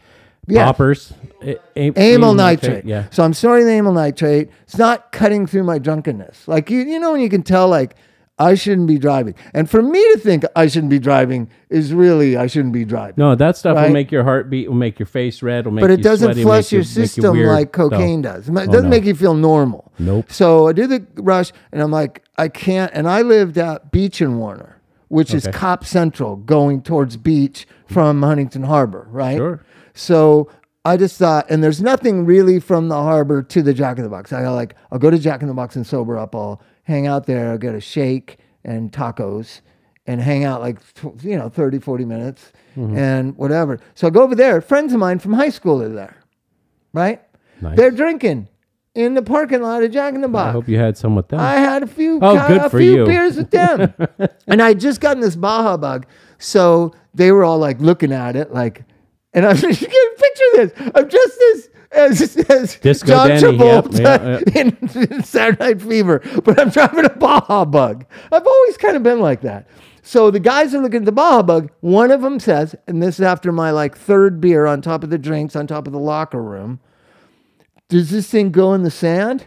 [0.45, 0.65] Yes.
[0.65, 1.13] Poppers.
[1.41, 2.83] A- a- amyl nitrate.
[2.83, 3.05] Yeah.
[3.11, 4.49] So I'm snorting the amyl nitrate.
[4.63, 6.49] It's not cutting through my drunkenness.
[6.49, 7.95] Like you, you know, when you can tell, like
[8.43, 12.35] I shouldn't be driving, and for me to think I shouldn't be driving is really
[12.37, 13.15] I shouldn't be driving.
[13.17, 13.85] No, that stuff Right?
[13.87, 16.03] will make your heart beat, will make your face red, will make but it you
[16.03, 17.47] doesn't sweaty, flush your you system weird.
[17.49, 18.33] like cocaine No.
[18.33, 18.49] does.
[18.49, 18.89] It oh, doesn't Oh, no.
[18.89, 19.91] make you feel normal.
[19.99, 20.31] Nope.
[20.31, 22.91] So I do the rush, and I'm like, I can't.
[22.93, 24.77] And I lived at Beach and Warner,
[25.07, 29.37] which is Cop Central, going towards Beach from Huntington Harbor, right?
[29.37, 29.63] Sure.
[29.93, 30.49] So
[30.85, 34.09] I just thought, and there's nothing really from the harbor to the Jack in the
[34.09, 34.33] Box.
[34.33, 36.35] I like, I'll go to Jack in the Box and sober up.
[36.35, 37.57] I'll hang out there.
[37.57, 39.61] Get a shake and tacos
[40.05, 40.79] and hang out like,
[41.21, 42.97] you know, 30, 40 minutes mm-hmm.
[42.97, 43.79] and whatever.
[43.95, 44.61] So I go over there.
[44.61, 46.17] Friends of mine from high school are there,
[46.93, 47.21] right?
[47.61, 47.77] Nice.
[47.77, 48.49] They're drinking
[48.95, 50.49] in the parking lot of Jack in the Box.
[50.49, 51.39] I hope you had some with them.
[51.39, 53.05] I had a few, Oh, a good for few you.
[53.05, 53.93] beers with them,
[54.47, 56.05] and I just gotten this Baja bug,
[56.37, 58.83] so they were all like looking at it, like,
[59.33, 60.91] and I'm just picture this.
[60.93, 64.77] I'm just as as, as Disco John Danny, yep, Travolta yeah, in,
[65.11, 68.05] in Saturday Night Fever, but I'm driving a Baja bug.
[68.31, 69.67] I've always kind of been like that.
[70.01, 71.71] So the guys are looking at the Baja bug.
[71.79, 75.09] One of them says, and this is after my like third beer on top of
[75.09, 76.79] the drinks, on top of the locker room.
[77.87, 79.45] Does this thing go in the sand?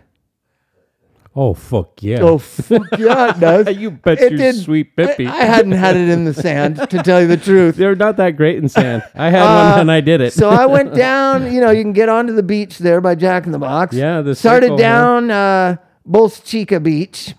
[1.36, 2.18] Oh fuck yeah!
[2.20, 3.76] Oh, fuck yeah, it does.
[3.76, 5.24] You bet It your did- sweet I.
[5.26, 7.76] I hadn't had it in the sand, to tell you the truth.
[7.76, 9.02] They're not that great in sand.
[9.14, 10.32] I had Uh, one and I did it.
[10.32, 13.46] So I went down, you know, you can get onto the beach there by Jack
[13.46, 13.94] in the Box.
[13.94, 15.76] Yeah, the Started circle, down uh,
[16.08, 17.34] Bolsa Chica Beach.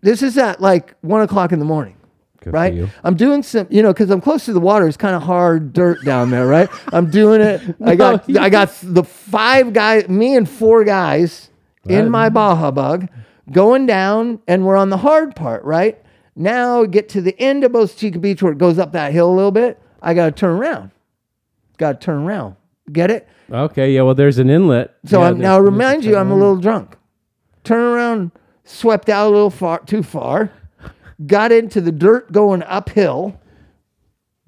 [0.00, 1.96] This is at like one o'clock in the morning.
[2.40, 2.88] Good right?
[3.04, 4.88] I'm doing some, you know, because I'm close to the water.
[4.88, 6.68] It's kind of hard dirt down there, right?
[6.92, 7.60] I'm doing it.
[7.84, 11.50] I got, you- I got the five guys, me and four guys
[11.88, 13.08] in my Baja Bug,
[13.52, 16.02] going down, and we're on the hard part, right?
[16.34, 19.30] Now get to the end of Bolsa Chica Beach where it goes up that hill
[19.30, 19.80] a little bit.
[20.00, 20.90] I got to turn around.
[21.76, 22.56] Got to turn around.
[22.90, 23.28] Get it?
[23.50, 24.02] Okay, yeah.
[24.02, 24.94] Well, there's an inlet.
[25.04, 26.96] So yeah, I'm, now remind you, I'm a little drunk.
[27.64, 28.32] Turn around,
[28.64, 30.50] swept out a little far, too far.
[31.26, 33.38] Got into the dirt going uphill.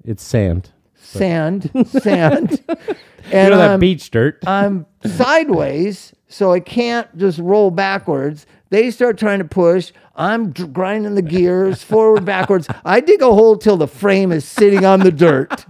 [0.03, 0.71] It's sand.
[0.95, 4.43] sand, sand, You and know that I'm, beach dirt.
[4.45, 8.45] I'm sideways, so I can't just roll backwards.
[8.69, 9.91] They start trying to push.
[10.15, 12.67] I'm grinding the gears forward, backwards.
[12.83, 15.65] I dig a hole till the frame is sitting on the dirt,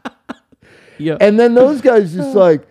[0.97, 1.17] yeah.
[1.19, 2.67] and then those guys just like.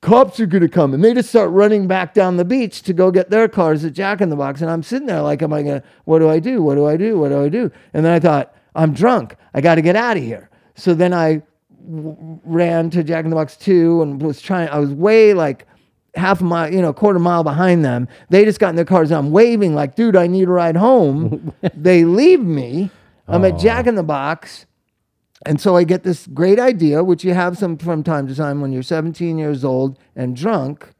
[0.00, 3.12] Cops are gonna come, and they just start running back down the beach to go
[3.12, 4.60] get their cars at Jack in the Box.
[4.60, 5.84] And I'm sitting there like, "Am I gonna?
[6.06, 6.60] What do I do?
[6.60, 7.20] What do I do?
[7.20, 9.36] What do I do?" And then I thought, "I'm drunk.
[9.54, 11.42] I got to get out of here." So then I
[11.88, 15.66] ran to Jack in the Box 2 and was trying, I was way like
[16.14, 18.08] half a mile, you know, quarter mile behind them.
[18.28, 19.10] They just got in their cars.
[19.10, 21.52] And I'm waving like, dude, I need a ride home.
[21.74, 22.90] they leave me.
[23.28, 24.66] I'm at Jack in the Box.
[25.46, 28.60] And so I get this great idea, which you have some from time to time
[28.60, 30.90] when you're 17 years old and drunk,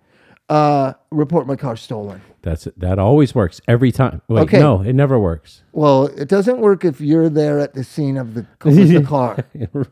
[0.49, 2.21] uh, report my car stolen.
[2.43, 2.79] That's it.
[2.81, 4.21] That always works every time.
[4.27, 4.59] Wait, Okay.
[4.59, 5.63] no, it never works.
[5.73, 9.45] Well, it doesn't work if you're there at the scene of the, with the car.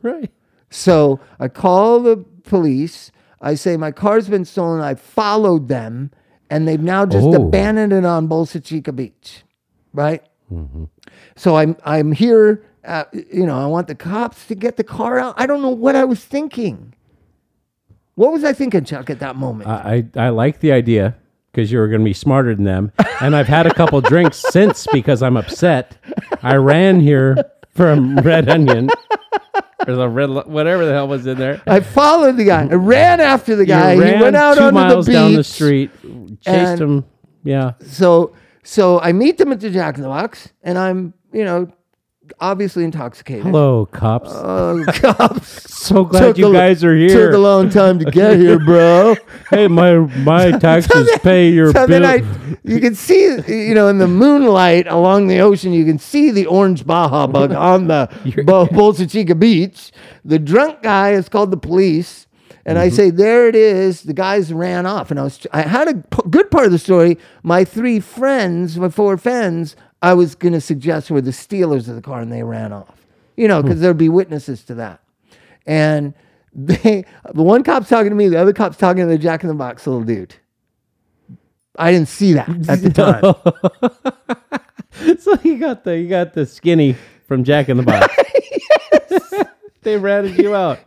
[0.02, 0.32] right.
[0.70, 3.12] So I call the police.
[3.40, 4.80] I say my car's been stolen.
[4.80, 6.10] I followed them,
[6.50, 7.46] and they've now just Oh.
[7.46, 9.42] abandoned it on Bolsa Chica Beach,
[9.94, 10.22] right?
[10.52, 10.84] Mm-hmm.
[11.36, 12.64] So I'm I'm here.
[12.82, 15.34] At, you know, I want the cops to get the car out.
[15.36, 16.94] I don't know what I was thinking.
[18.14, 19.68] What was I thinking, Chuck, at that moment?
[19.68, 21.14] I, I, I like the idea
[21.52, 22.90] because you were going to be smarter than them.
[23.20, 25.98] And I've had a couple drinks since because I'm upset.
[26.42, 27.36] I ran here
[27.74, 28.88] from Red Onion.
[29.86, 31.60] There's a red, whatever the hell was in there.
[31.66, 32.62] I followed the guy.
[32.70, 33.94] I ran after the guy.
[33.94, 35.16] you ran he went out two onto miles the beach.
[35.18, 35.90] down the street,
[36.40, 37.04] chased and- him.
[37.44, 37.72] Yeah.
[37.86, 41.72] So so I meet them at the Jack in the Box, and I'm you know
[42.40, 43.44] obviously intoxicated.
[43.44, 44.30] Hello, cops.
[44.32, 45.72] Oh, cops.
[45.74, 47.26] so glad Took you a- guys are here.
[47.26, 49.16] Took a long time to get here, bro.
[49.50, 52.00] hey, my my taxes pay your so bill.
[52.00, 52.22] then I,
[52.64, 53.38] you can see,
[53.68, 57.52] you know, in the moonlight along the ocean, you can see the orange Baja bug
[57.52, 58.08] on the
[58.44, 59.92] Bo- Bolsa Chica beach.
[60.24, 62.26] The drunk guy is called the police.
[62.66, 62.84] And Mm-hmm.
[62.84, 64.02] I say, there it is.
[64.02, 65.10] The guys ran off.
[65.10, 67.16] And I was, I had a p- good part of the story.
[67.42, 71.96] My three friends, my four friends, I was going to suggest were the stealers of
[71.96, 73.06] the car and they ran off.
[73.36, 73.68] You know, Hmm.
[73.68, 75.00] because there'd be witnesses to that.
[75.66, 76.14] And
[76.54, 79.48] they, the one cop's talking to me, the other cop's talking to the Jack in
[79.48, 80.34] the Box little dude.
[81.76, 82.90] I didn't see that at the
[84.92, 85.16] time.
[85.20, 88.14] so you got the you got the skinny from Jack in the Box.
[89.82, 90.78] they ratted you out.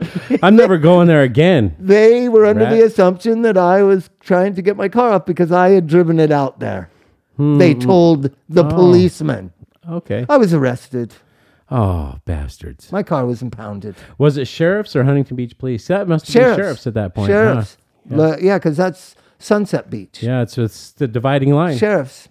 [0.43, 1.75] I'm never going there again.
[1.79, 5.51] They were under the assumption that I was trying to get my car off because
[5.51, 6.89] I had driven it out there.
[7.37, 7.57] Hmm.
[7.57, 9.51] They told the policeman.
[9.89, 10.25] Okay.
[10.29, 11.13] I was arrested.
[11.71, 12.91] Oh, bastards.
[12.91, 13.95] My car was impounded.
[14.17, 15.87] Was it sheriffs or Huntington Beach Police?
[15.87, 16.55] That must have Sheriffs.
[16.57, 17.27] been sheriffs at that point.
[17.29, 17.77] Sheriffs.
[18.09, 20.21] Le- Yeah, because that's Sunset Beach.
[20.21, 21.77] Yeah, it's it's the dividing line.
[21.77, 22.29] Sheriffs.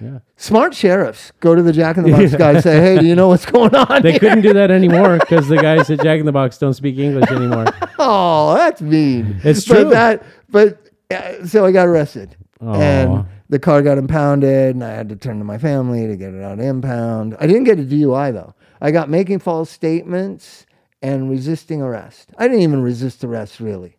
[0.00, 0.18] Yeah.
[0.36, 3.14] Smart sheriffs go to the Jack in the Box guy and say, hey, do you
[3.14, 4.02] know what's going on?
[4.02, 6.74] They here?" couldn't do that anymore because the guys at Jack in the Box don't
[6.74, 7.66] speak English anymore.
[8.04, 9.40] Oh, that's mean.
[9.44, 9.90] It's But true.
[9.90, 12.74] that, but uh, so I got arrested, Aw.
[12.80, 16.32] and the car got impounded, and I had to turn to my family to get
[16.32, 17.36] it out of impound.
[17.38, 18.54] I didn't get a DUI though.
[18.80, 20.64] I got making false statements
[21.02, 22.30] and resisting arrest.
[22.38, 23.98] I didn't even resist arrest really.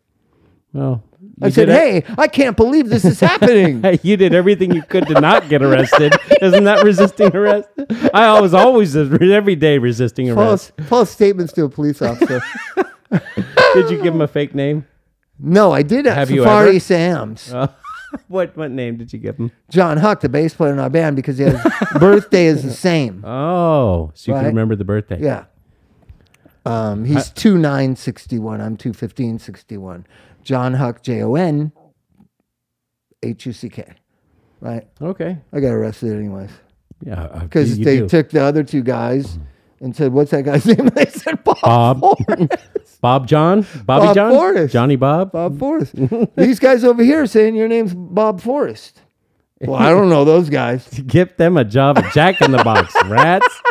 [0.74, 1.04] Well,
[1.40, 5.22] I said, "Hey, I can't believe this is happening." you did everything you could to
[5.22, 6.16] not get arrested.
[6.42, 7.70] Isn't that resisting arrest?
[8.12, 10.72] I was always every day resisting arrest.
[10.76, 12.42] false, false statements to a police officer.
[13.76, 14.88] Did you give him a fake name?
[15.40, 16.80] no, I did Have you Safari ever?
[16.80, 17.54] Sam's.
[17.54, 17.70] Oh.
[18.28, 19.52] What what name did you give him?
[19.70, 21.60] John Huck, the bass player in our band, because his
[22.00, 23.24] birthday is the same.
[23.26, 24.42] Oh, so you Right.
[24.42, 25.20] can remember the birthday.
[25.22, 25.46] Yeah.
[26.66, 28.62] Um, he's two nine sixty one.
[28.62, 30.06] I'm two fifteen sixty one.
[30.44, 31.72] John Huck, J O N
[33.22, 33.86] H U C K.
[34.62, 34.88] Right.
[35.02, 35.38] Okay.
[35.52, 36.52] I got arrested anyways
[37.06, 37.24] Yeah.
[37.24, 38.08] uh, because you they do.
[38.08, 39.38] took the other two guys
[39.82, 42.18] and said, "What's that guy's name?" And they said, "Bob." Bob.
[43.04, 44.72] Bob John, Bobby Bob John, Forrest.
[44.72, 45.34] Johnny Bob.
[45.34, 45.94] Bob Forrest.
[46.38, 49.02] These guys over here saying your name's Bob Forrest.
[49.60, 50.88] Well, I don't know those guys.
[51.08, 53.62] Give them a job at Jack in the Box, rats.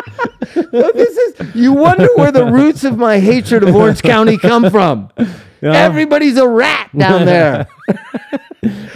[0.53, 5.09] this is you wonder where the roots of my hatred of Orange County come from.
[5.63, 7.67] Everybody's a rat down there.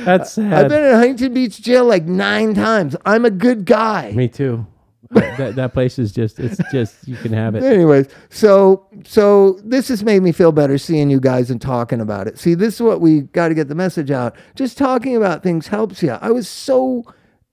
[0.05, 0.53] That's sad.
[0.53, 2.95] I've been in Huntington Beach jail like nine times.
[3.07, 4.11] I'm a good guy.
[4.11, 4.67] Me too.
[5.11, 7.63] that that place is just it's just you can have it.
[7.63, 12.27] Anyways, so so this has made me feel better seeing you guys and talking about
[12.27, 12.37] it.
[12.37, 14.35] See, this is what we got to get the message out.
[14.55, 16.11] Just talking about things helps you.
[16.11, 17.05] I was so,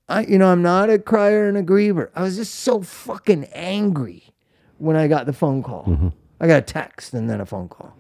[0.08, 2.10] I you know, I'm not a crier and a griever.
[2.14, 4.34] I was just so fucking angry
[4.78, 5.84] when I got the phone call.
[5.84, 6.08] Mm-hmm.
[6.40, 7.96] I got a text and then a phone call.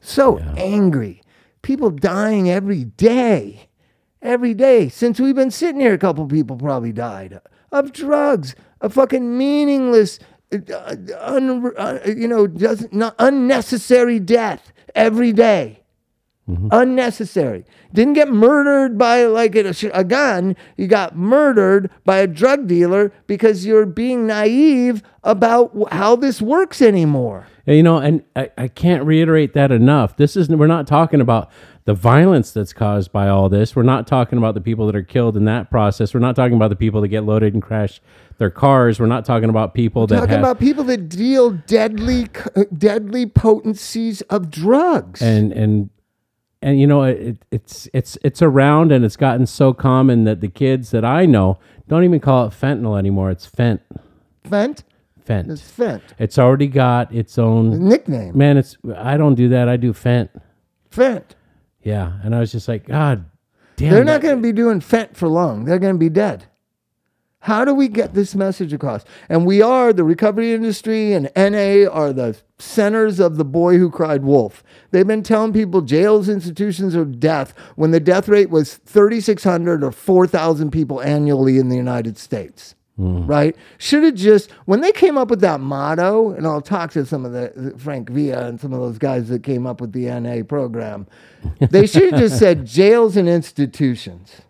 [0.00, 1.22] So angry.
[1.62, 3.68] People dying every day.
[4.20, 4.90] Every day.
[4.90, 7.40] Since we've been sitting here, a couple people probably died
[7.74, 8.54] of drugs,
[8.84, 10.18] a fucking meaningless,
[10.52, 15.80] uh, un, uh, you know, doesn't, unnecessary death every day.
[16.70, 17.64] Unnecessary.
[17.94, 20.54] Didn't get murdered by like a, a gun.
[20.76, 26.82] You got murdered by a drug dealer because you're being naive about how this works
[26.82, 27.46] anymore.
[27.66, 30.16] You know, and I, I can't reiterate that enough.
[30.16, 31.50] This is we're not talking about
[31.86, 33.74] the violence that's caused by all this.
[33.74, 36.12] We're not talking about the people that are killed in that process.
[36.12, 38.00] We're not talking about the people that get loaded and crash
[38.38, 39.00] their cars.
[39.00, 42.28] We're not talking about people that Talking have about people that deal deadly,
[42.76, 45.22] deadly potencies of drugs.
[45.22, 45.90] and and
[46.60, 50.48] and you know it, it's it's it's around and it's gotten so common that the
[50.48, 51.58] kids that I know
[51.88, 53.30] don't even call it fentanyl anymore.
[53.30, 53.80] It's fent
[54.48, 54.82] Fent?
[55.24, 55.50] Fent.
[55.50, 56.02] It's Fent.
[56.18, 58.36] It's already got its own Nickname.
[58.36, 58.56] man.
[58.56, 59.68] It's I don't do that.
[59.68, 60.30] I do fent.
[60.90, 61.34] Fent.
[61.82, 63.24] Yeah, and I was just like, God
[63.76, 63.92] damn.
[63.92, 65.64] They're not going to be doing Fent for long.
[65.64, 66.46] They're going to be dead.
[67.40, 69.04] How do we get this message across?
[69.28, 73.90] And we are, the recovery industry and NA are the centers of the boy who
[73.90, 74.64] cried wolf.
[74.92, 79.92] They've been telling people jails, institutions are death when the death rate was 3,600 or
[79.92, 82.76] 4,000 people annually in the United States.
[82.98, 83.28] Mm.
[83.28, 83.56] Right?
[83.78, 87.24] Should have just, when they came up with that motto, and I'll talk to some
[87.24, 90.44] of the, Frank Villa and some of those guys that came up with the NA
[90.44, 91.08] program,
[91.58, 94.42] they should have just said jails and institutions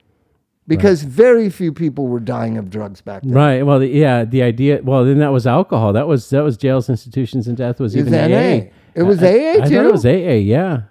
[0.66, 3.32] because very few people were dying of drugs back then.
[3.32, 3.62] Right.
[3.62, 4.24] Well, the, yeah.
[4.24, 4.80] The idea.
[4.82, 5.92] Well, then that was alcohol.
[5.92, 8.18] That was that was jails, institutions, and death was even NA.
[8.26, 8.70] AA.
[8.94, 9.88] It was I- AA I thought too?
[9.88, 10.40] it was AA.
[10.40, 10.82] Yeah.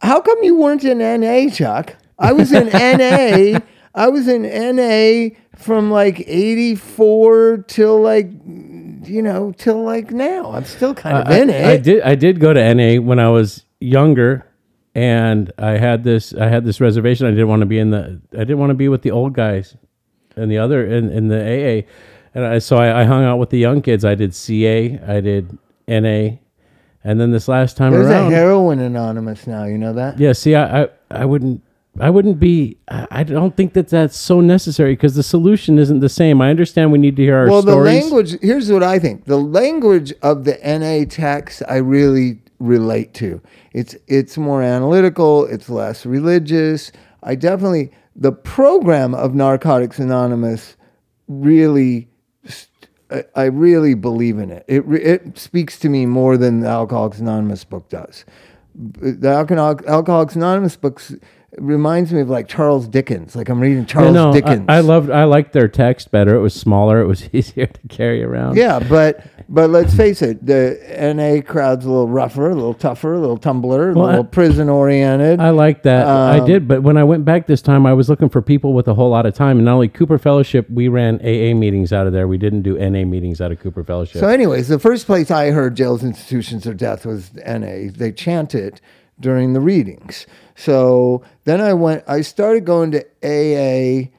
[0.00, 1.96] How come you weren't in NA, Chuck?
[2.18, 3.60] I was in NA.
[3.98, 10.52] I was in NA from like 84 till like, you know, till like now.
[10.52, 11.66] I'm still kind of in I, it.
[11.66, 12.02] I did.
[12.02, 14.46] I did go to NA when I was younger,
[14.94, 16.32] and I had this.
[16.32, 17.26] I had this reservation.
[17.26, 18.20] I didn't want to be in the.
[18.34, 19.76] I didn't want to be with the old guys,
[20.36, 21.88] and the other in, in the AA,
[22.34, 24.04] and I, so I, I hung out with the young kids.
[24.04, 24.96] I did CA.
[25.08, 26.38] I did NA,
[27.02, 29.64] and then this last time There's a heroin anonymous now.
[29.64, 30.20] You know that?
[30.20, 30.32] yeah.
[30.34, 31.62] See, I, I, I wouldn't.
[32.00, 32.78] I wouldn't be.
[32.88, 36.40] I, don't think that that's so necessary because the solution isn't the same.
[36.40, 37.64] I understand we need to hear our stories.
[37.66, 38.36] well, the language.
[38.40, 43.40] Here's what I think: the language of the NA text, I really relate to.
[43.72, 45.46] It's it's more analytical.
[45.46, 46.92] It's less religious.
[47.22, 50.76] I definitely the program of Narcotics Anonymous
[51.28, 52.08] really.
[53.10, 54.64] I- I really believe in it.
[54.68, 58.26] It it speaks to me more than the Alcoholics Anonymous book does.
[58.74, 61.14] The Alcohol- Alcoholics Anonymous books
[61.56, 63.34] reminds me of like Charles Dickens.
[63.34, 64.66] Like I'm reading Charles no, Dickens.
[64.68, 65.10] I, I loved.
[65.10, 66.34] I liked their text better.
[66.34, 67.00] It was smaller.
[67.00, 68.56] It was easier to carry around.
[68.56, 70.78] Yeah, but but let's face it, the
[71.16, 74.68] NA crowd's a little rougher, a little tougher, a little tumbler, a Well, little prison
[74.68, 75.40] oriented.
[75.40, 76.06] I like that.
[76.06, 78.74] I Um, did, but when I went back this time, I was looking for people
[78.74, 79.56] with a whole lot of time.
[79.56, 82.28] And not only Cooper Fellowship, we ran AA meetings out of there.
[82.28, 84.20] We didn't do NA meetings out of Cooper Fellowship.
[84.20, 87.90] so, anyways, the first place I heard jails, institutions, or death was NA.
[87.90, 88.82] They chant it
[89.18, 90.26] during the readings.
[90.58, 92.02] So then I went.
[92.08, 94.10] I started going to AA.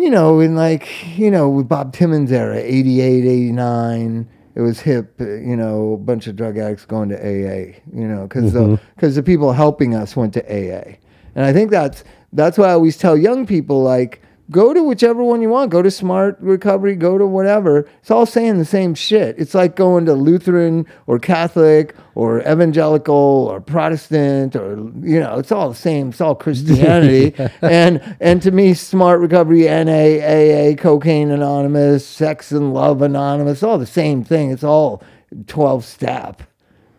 [0.00, 4.28] You know, in like you know with Bob Timmons era, 88, 89.
[4.54, 8.22] it was hip, you know, a bunch of drug addicts going to AA, you know,
[8.26, 8.72] because Mm-hmm.
[8.74, 10.96] the because the people helping us went to AA,
[11.34, 15.22] and I think that's that's why I always tell young people like go to whichever
[15.22, 17.88] one you want, go to Smart Recovery, go to whatever.
[18.00, 19.38] It's all saying the same shit.
[19.38, 25.52] It's like going to Lutheran or Catholic or evangelical or Protestant or you know, it's
[25.52, 26.10] all the same.
[26.10, 27.34] It's all Christianity.
[27.62, 33.78] and and to me, Smart Recovery, NA, AA, Cocaine Anonymous, Sex and Love Anonymous, all
[33.78, 34.50] the same thing.
[34.50, 35.02] It's all
[35.46, 36.42] twelve step.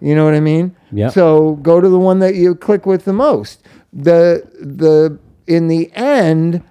[0.02, 0.76] You know what I mean?
[0.92, 1.12] Yep.
[1.12, 3.64] So go to the one that you click with the most.
[3.92, 6.64] The the in the end,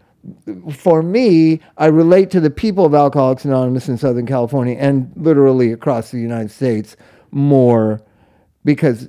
[0.72, 5.72] for me, I relate to the people of Alcoholics Anonymous in Southern California and literally
[5.72, 6.96] across the United States
[7.30, 8.02] more
[8.64, 9.08] because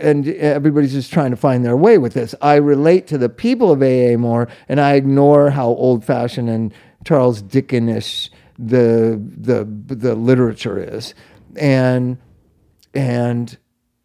[0.00, 2.34] and everybody's just trying to find their way with this.
[2.40, 6.72] I relate to the people of AA more and I ignore how old fashioned and
[7.04, 11.14] Charles Dickenish the the the literature is.
[11.56, 12.18] And
[12.94, 13.56] and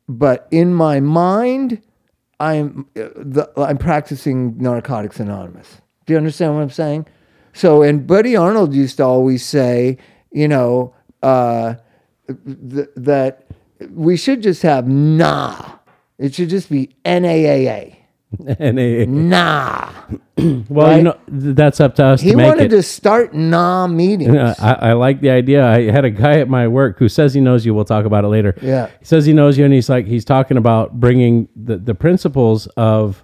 [0.08, 1.82] but in my mind
[2.40, 7.06] i'm the, i'm practicing narcotics anonymous do you understand what i'm saying
[7.54, 9.98] so and buddy arnold used to always say
[10.32, 11.76] you know uh,
[12.28, 13.46] th- that
[13.92, 15.72] we should just have nah
[16.18, 17.86] it should just be naa
[18.60, 19.90] And nah
[20.38, 20.98] well, Right?
[20.98, 22.76] you know, that's up to us he to make wanted it.
[22.78, 25.66] to start nah meetings Uh, I, I like the idea.
[25.66, 27.74] I had a guy at my work who says he knows you.
[27.74, 28.56] We'll talk about it later.
[28.62, 28.90] Yeah.
[29.00, 32.66] He says he knows you, and he's like, he's talking about bringing the, the principles
[32.76, 33.24] of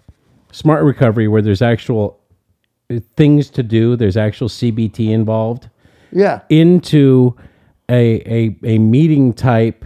[0.52, 2.19] smart recovery where there's actual
[3.16, 5.70] things to do, there's actual CBT involved,
[6.12, 7.36] yeah into
[7.88, 9.86] a, a, a meeting type.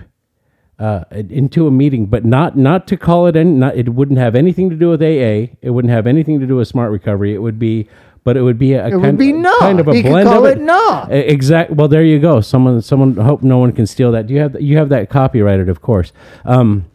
[0.80, 3.36] Uh, into a meeting, but not not to call it.
[3.38, 5.54] Any, not it wouldn't have anything to do with AA.
[5.62, 7.34] It wouldn't have anything to do with smart recovery.
[7.34, 7.88] It would be,
[8.24, 10.52] but it would be a it kind, be nah kind of a blend call of
[10.52, 11.72] it nah Exact.
[11.72, 12.42] Well, there you go.
[12.42, 13.16] Someone, someone.
[13.16, 14.28] Hope no one can steal that.
[14.28, 15.70] Do you have you have that copyrighted?
[15.70, 16.12] Of course.
[16.44, 16.86] Um,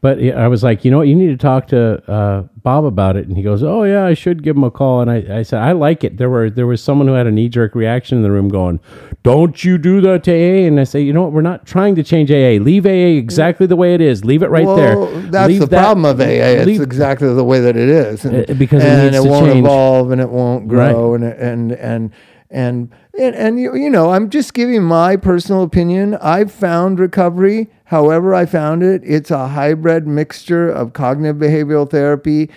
[0.00, 1.08] but I was like, you know what?
[1.08, 3.26] You need to talk to uh, Bob about it.
[3.28, 5.00] And he goes, oh yeah, I should give him a call.
[5.00, 6.16] And I, I said, I like it.
[6.16, 8.80] There were there was someone who had a knee jerk reaction in the room, going,
[9.22, 11.32] "Don't you do that to AA?" And I say, you know what?
[11.32, 12.62] We're not trying to change AA.
[12.62, 14.24] Leave AA exactly the way it is.
[14.24, 15.20] Leave it right well, there.
[15.30, 16.24] That's Leave the that- problem of AA.
[16.24, 19.22] It's leave- exactly the way that it is, and, Uh, because it and needs it
[19.24, 19.58] to won't change.
[19.64, 22.10] evolve and it won't grow, and and and
[22.50, 26.14] and and, and you, you know, I'm just giving my personal opinion.
[26.16, 29.02] I've found recovery, however I found it.
[29.04, 32.50] It's a hybrid mixture of cognitive behavioral therapy,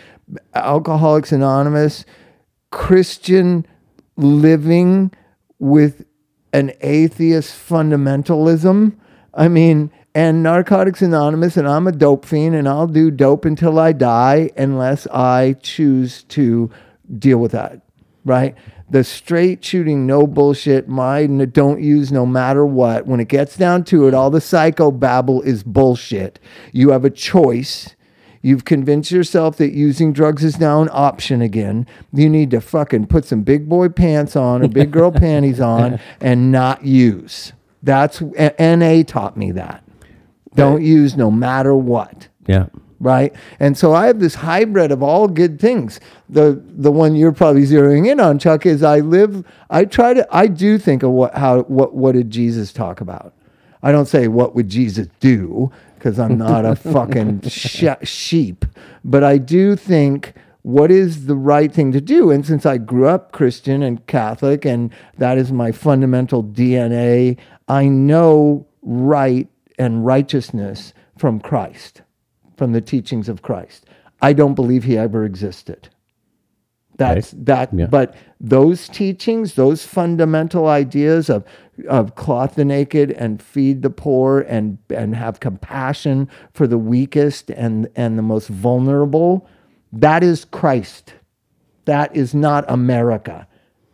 [0.54, 2.06] Alcoholics Anonymous,
[2.72, 3.66] Christian
[4.16, 5.12] living
[5.60, 6.06] with
[6.54, 8.96] an atheist fundamentalism.
[9.34, 13.78] I mean, and Narcotics Anonymous, and I'm a dope fiend, and I'll do dope until
[13.78, 16.72] I die unless I choose to
[17.20, 17.82] deal with that,
[18.26, 18.56] right?
[18.90, 23.08] The straight shooting, no bullshit, my don't use no matter what.
[23.08, 26.40] When it gets down to it, all the psycho babble is bullshit.
[26.72, 27.96] You have a choice.
[28.42, 31.88] You've convinced yourself that using drugs is now an option again.
[32.14, 36.00] You need to fucking put some big boy pants on or big girl panties on
[36.22, 37.54] and not use.
[37.82, 39.84] That's a- NA taught me that.
[40.54, 42.68] Don't use no matter what Yeah.
[43.00, 43.34] Right?
[43.60, 46.00] And so I have this hybrid of all good things.
[46.30, 49.46] The the one you're probably zeroing in on, Chuck, is I live.
[49.70, 50.28] I try to.
[50.32, 53.34] I do think of what how what what did Jesus talk about?
[53.84, 58.66] I don't say what would Jesus do because I'm not a fucking sh- sheep,
[59.04, 60.34] but I do think.
[60.62, 62.32] What is the right thing to do?
[62.32, 67.38] And since I grew up Christian and Catholic, and that is my fundamental DNA,
[67.68, 72.02] I know right and righteousness from Christ
[72.58, 73.86] from the teachings of Christ.
[74.22, 75.89] I don't believe he ever existed.
[76.97, 77.88] That's that Yeah.
[77.88, 81.43] but those teachings, those fundamental ideas of
[81.89, 87.49] of cloth the naked and feed the poor and and have compassion for the weakest
[87.51, 89.45] and and the most vulnerable,
[89.91, 91.14] that is Christ.
[91.84, 93.45] That is not America.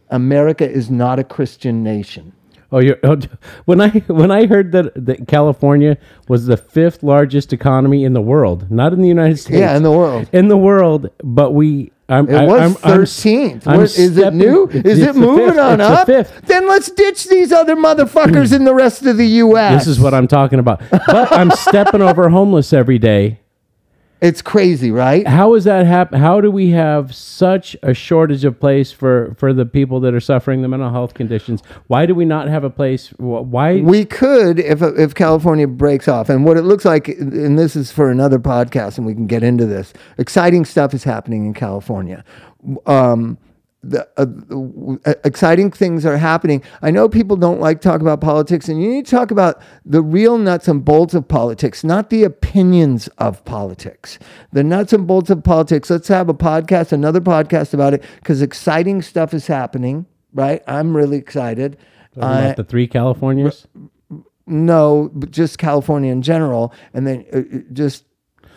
[0.10, 2.34] America is not a Christian nation.
[2.74, 3.18] Oh, you're, oh,
[3.66, 5.98] when I when I heard that that California
[6.30, 9.84] was the fifth largest economy in the world, not in the United States, Yeah, in
[9.84, 10.30] the world.
[10.32, 11.92] in the world, but we.
[12.10, 13.68] I'm, It I, was I'm, I'm- 13th.
[13.68, 14.68] I'm What- is it new?
[14.68, 15.58] Is it moving fifth.
[15.60, 16.08] on up?
[16.08, 16.42] fifth.
[16.46, 19.86] Then let's ditch these other motherfuckers in the rest of the U.S.
[19.86, 20.82] This is what I'm talking about.
[20.90, 23.40] But I'm stepping over homeless every day.
[24.22, 25.26] It's crazy, right?
[25.26, 26.20] How is that happen?
[26.20, 30.20] How do we have such a shortage of place for for the people that are
[30.20, 31.64] suffering the mental health conditions?
[31.88, 33.10] Why do we not have a place?
[33.18, 33.82] Why?
[33.82, 37.92] We could if if California breaks off, and what it looks like, and this is
[37.92, 39.92] for another podcast, and we can get into this.
[40.20, 42.24] Exciting stuff is happening in California.
[42.86, 43.40] Um,
[43.84, 46.62] the, uh, uh, exciting things are happening.
[46.82, 50.02] I know people don't like talk about politics, and you need to talk about the
[50.02, 54.20] real nuts and bolts of politics, not the opinions of politics.
[54.52, 55.90] The nuts and bolts of politics.
[55.90, 60.06] Let's have a podcast, another podcast about it, because exciting stuff is happening.
[60.34, 60.64] Right?
[60.68, 61.78] I'm really excited.
[62.16, 63.66] About the three Californias.
[64.48, 68.06] No, just California in general, and then uh, uh, just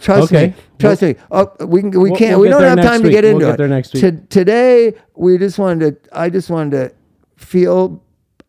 [0.05, 0.48] trust Okay.
[0.48, 0.55] me.
[0.78, 1.14] Trust me.
[1.30, 2.32] Oh, we can, we We'll- can't.
[2.38, 3.12] we'll we don't have time to week.
[3.12, 3.59] get We'll into get it.
[3.59, 4.00] there next week.
[4.02, 6.18] To- today, we just wanted to.
[6.18, 6.94] I just wanted to
[7.36, 8.00] feel.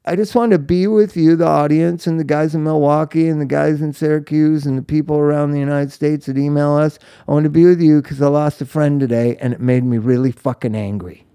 [0.07, 3.41] I just wanted to be with you, the audience, and the guys in Milwaukee, and
[3.41, 6.99] the guys in Syracuse, and the people around the United States that email us.
[7.27, 9.83] I want to be with you because I lost a friend today, and it made
[9.83, 11.25] me really fucking angry.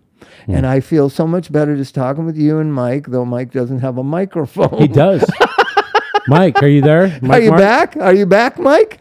[0.47, 0.55] Hmm.
[0.55, 3.81] And I feel so much better just talking with you and Mike, though Mike doesn't
[3.81, 4.79] have a microphone.
[4.79, 5.25] He does.
[6.29, 7.19] Mike, are you there?
[7.23, 7.61] Mike Are you Mark?
[7.61, 7.97] back?
[7.97, 9.01] Are you back, Mike?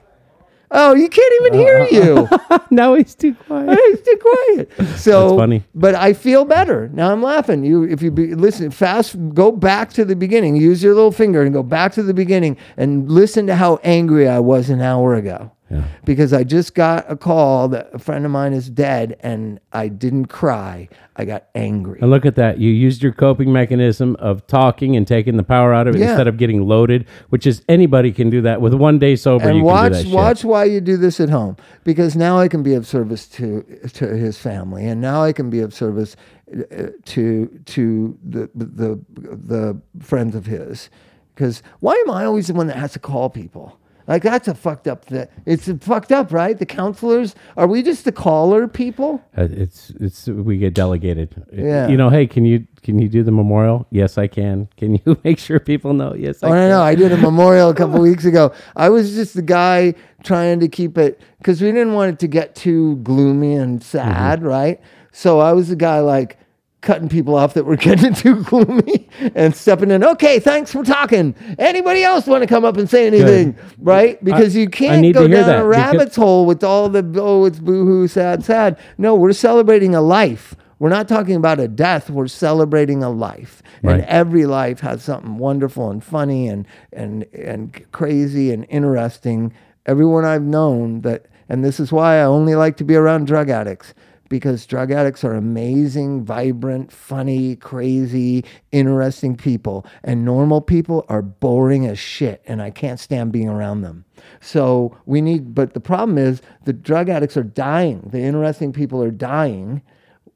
[0.72, 2.28] Oh, you can't even Uh, hear you.
[2.32, 2.60] Uh, uh.
[2.70, 3.78] now he's too quiet.
[3.88, 4.72] he's too quiet.
[5.00, 5.64] So That's funny.
[5.74, 7.12] But I feel better now.
[7.12, 7.64] I'm laughing.
[7.64, 10.56] You, if you be, listen fast, go back to the beginning.
[10.56, 14.28] Use your little finger and go back to the beginning and listen to how angry
[14.28, 15.52] I was an hour ago.
[15.72, 15.84] Yeah.
[16.04, 19.88] Because I just got a call that a friend of mine is dead, and I
[19.88, 20.90] didn't cry.
[21.16, 22.00] I got angry.
[22.02, 22.58] And look at that.
[22.58, 26.10] You used your coping mechanism of talking and taking the power out of it Yeah.
[26.12, 29.44] instead of getting loaded, which is anybody can do that with one day sober.
[29.46, 30.14] you and can watch do that shit.
[30.14, 33.64] watch why you do this at home because now I can be of service to
[33.94, 36.16] to his family and now I can be of service
[36.52, 40.90] uh, to to the the the friends of his
[41.36, 43.78] because why am I always the one that has to call people
[44.10, 48.04] like that's a fucked up thing it's fucked up right the counselors are we just
[48.04, 51.30] the caller people Uh, It's it's we get delegated.
[51.54, 51.88] Yeah.
[51.92, 53.86] You know, hey, can you can you do the memorial?
[53.92, 54.68] Yes, I can.
[54.80, 56.12] Can you make sure people know?
[56.16, 56.60] Yes, I Oh, can.
[56.60, 56.82] no, no.
[56.82, 58.52] I did a memorial a couple weeks ago.
[58.76, 59.94] I was just the guy
[60.24, 64.44] trying to keep it because we didn't want it to get too gloomy and sad,
[64.44, 64.80] right?
[65.12, 66.38] So I was the guy like
[66.82, 70.04] cutting people off that were getting too gloomy and stepping in.
[70.04, 71.36] Okay, thanks for talking.
[71.58, 74.24] Anybody else want to come up and say anything, right?
[74.24, 78.08] Because you can't go down that a rabbit's hole with all the oh, it's boohoo,
[78.08, 78.80] sad, sad.
[78.98, 80.56] No, we're celebrating a life.
[80.80, 82.10] We're not talking about a death.
[82.10, 87.92] We're celebrating a life, and every life has something wonderful and funny and and and
[87.92, 89.54] crazy and interesting.
[89.86, 93.50] Everyone I've known that, and this is why I only like to be around drug
[93.50, 93.94] addicts
[94.30, 101.86] because drug addicts are amazing, vibrant, funny, crazy, interesting people, and normal people are boring
[101.86, 104.06] as shit, and I can't stand being around them.
[104.40, 108.10] So we need, but the problem is the drug addicts are dying.
[108.12, 109.82] The interesting people are dying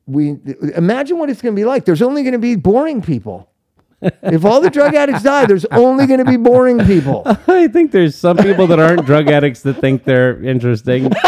[0.05, 0.37] we
[0.75, 1.85] imagine what it's going to be like.
[1.85, 3.49] There's only going to be boring people.
[4.01, 7.23] if all the drug addicts die, there's only going to be boring people.
[7.47, 11.09] I think there's some people that aren't drug addicts that think they're interesting.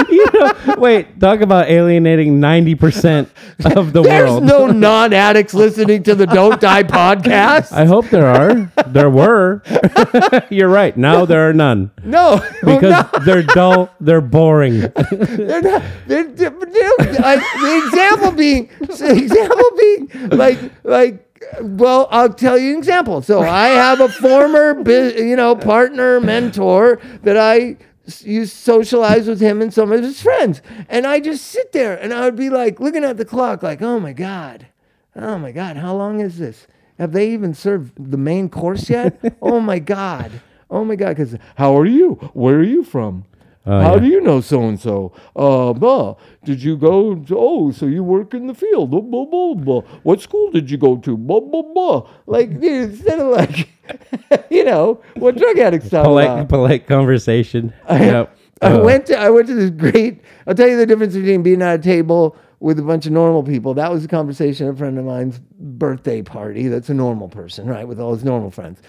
[0.09, 3.29] You know, wait, talk about alienating 90%
[3.75, 4.05] of the world.
[4.05, 4.43] There's world.
[4.43, 7.71] no non-addicts listening to the Don't Die podcast.
[7.71, 8.71] I hope there are.
[8.87, 9.63] There were.
[10.49, 10.95] You're right.
[10.95, 13.89] Now there are none no, oh, because no, they're dull.
[13.99, 14.79] They're boring.
[15.11, 15.83] they're not.
[16.05, 21.26] They're, they're, they're- I- the example being, the example being like, like.
[21.61, 23.21] Well, I'll tell you an example.
[23.21, 27.77] So I have a former, you know, partner, mentor that I
[28.23, 32.13] used socialize with him and some of his friends, and I just sit there and
[32.13, 34.67] I would be like looking at the clock, like, oh my god,
[35.15, 36.67] oh my god, how long is this?
[36.99, 39.19] Have they even served the main course yet?
[39.41, 40.31] oh my god,
[40.69, 42.13] oh my god, because how are you?
[42.33, 43.25] Where are you from?
[43.69, 43.99] Oh, How yeah.
[43.99, 45.11] do you know so and so?
[45.35, 46.15] Uh, blah.
[46.45, 47.15] Did you go?
[47.15, 48.91] To, oh, so you work in the field?
[48.91, 49.81] Blah, blah, blah, blah.
[50.03, 51.17] What school did you go to?
[51.17, 52.09] Blah blah blah.
[52.27, 53.67] Like instead of like,
[54.49, 56.49] you know, what drug addicts talk polite, about.
[56.49, 57.73] polite conversation.
[57.89, 58.37] Yep.
[58.61, 60.21] I Uh, went to I went to this great.
[60.47, 63.43] I'll tell you the difference between being at a table with a bunch of normal
[63.43, 63.75] people.
[63.75, 66.67] That was a conversation at a friend of mine's birthday party.
[66.67, 68.81] That's a normal person, right, with all his normal friends.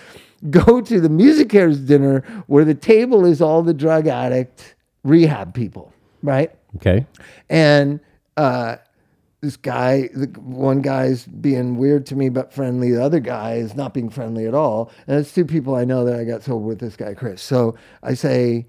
[0.50, 5.92] Go to the MusiCares dinner where the table is all the drug addict rehab people,
[6.22, 6.54] right?
[6.76, 7.06] Okay.
[7.48, 8.00] And
[8.36, 8.76] uh,
[9.40, 12.92] this guy, the one guy's being weird to me but friendly.
[12.92, 14.90] The other guy is not being friendly at all.
[15.06, 17.42] And it's two people I know that I got sober with this guy, Chris.
[17.42, 18.66] So I say,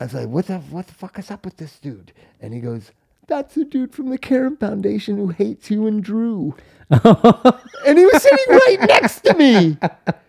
[0.00, 2.12] I say, what the what the fuck is up with this dude?
[2.40, 2.92] And he goes,
[3.26, 6.54] That's the dude from the Caron Foundation who hates you and Drew.
[6.90, 9.76] And he was sitting right next to me.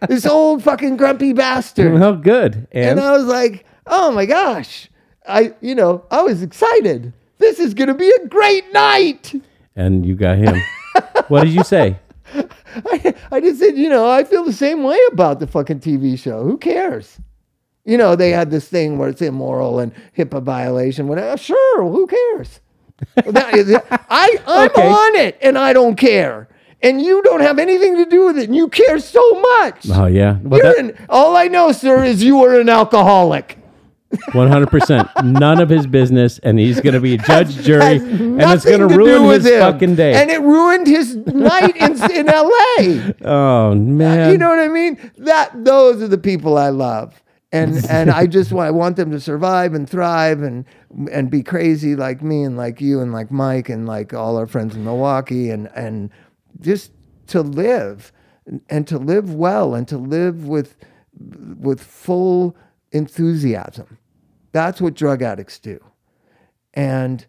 [0.08, 1.94] This old fucking grumpy bastard.
[1.94, 2.68] Well, good.
[2.72, 4.90] And, And I was like, oh my gosh.
[5.28, 7.14] I, you know, I was excited.
[7.38, 9.34] This is going to be a great night.
[9.76, 10.56] and you got him.
[11.28, 12.00] what did you say?
[12.34, 16.18] I, I just said, you know, I feel the same way about the fucking TV
[16.18, 16.44] show.
[16.44, 17.20] Who cares?
[17.86, 21.08] You know, they had this thing where it's immoral and HIPAA violation.
[21.08, 21.38] Whatever.
[21.38, 22.60] Sure, who cares?
[23.18, 24.88] I, I'm Okay.
[24.88, 26.48] on it and I don't care.
[26.82, 29.88] And you don't have anything to do with it and you care so much.
[29.92, 30.38] Oh yeah.
[30.44, 33.58] Well, You're that, an, all I know, sir, is you are an alcoholic.
[34.34, 35.10] One hundred percent.
[35.24, 38.64] None of his business, and he's going to be a judge, jury, Has and it's
[38.64, 39.60] going to ruin his him.
[39.60, 40.14] fucking day.
[40.14, 43.14] And it ruined his night in, in L.A.
[43.26, 44.32] oh man.
[44.32, 45.12] You know what I mean?
[45.18, 47.22] That those are the people I love.
[47.52, 50.66] And and I just want I want them to survive and thrive and
[51.12, 54.48] and be crazy like me and like you and like Mike and like all our
[54.48, 56.10] friends in Milwaukee and and
[56.60, 56.92] just
[57.28, 58.12] to live
[58.70, 60.76] and to live well and to live with
[61.60, 62.56] with full
[62.92, 63.98] enthusiasm.
[64.52, 65.80] That's what drug addicts do.
[66.74, 67.26] And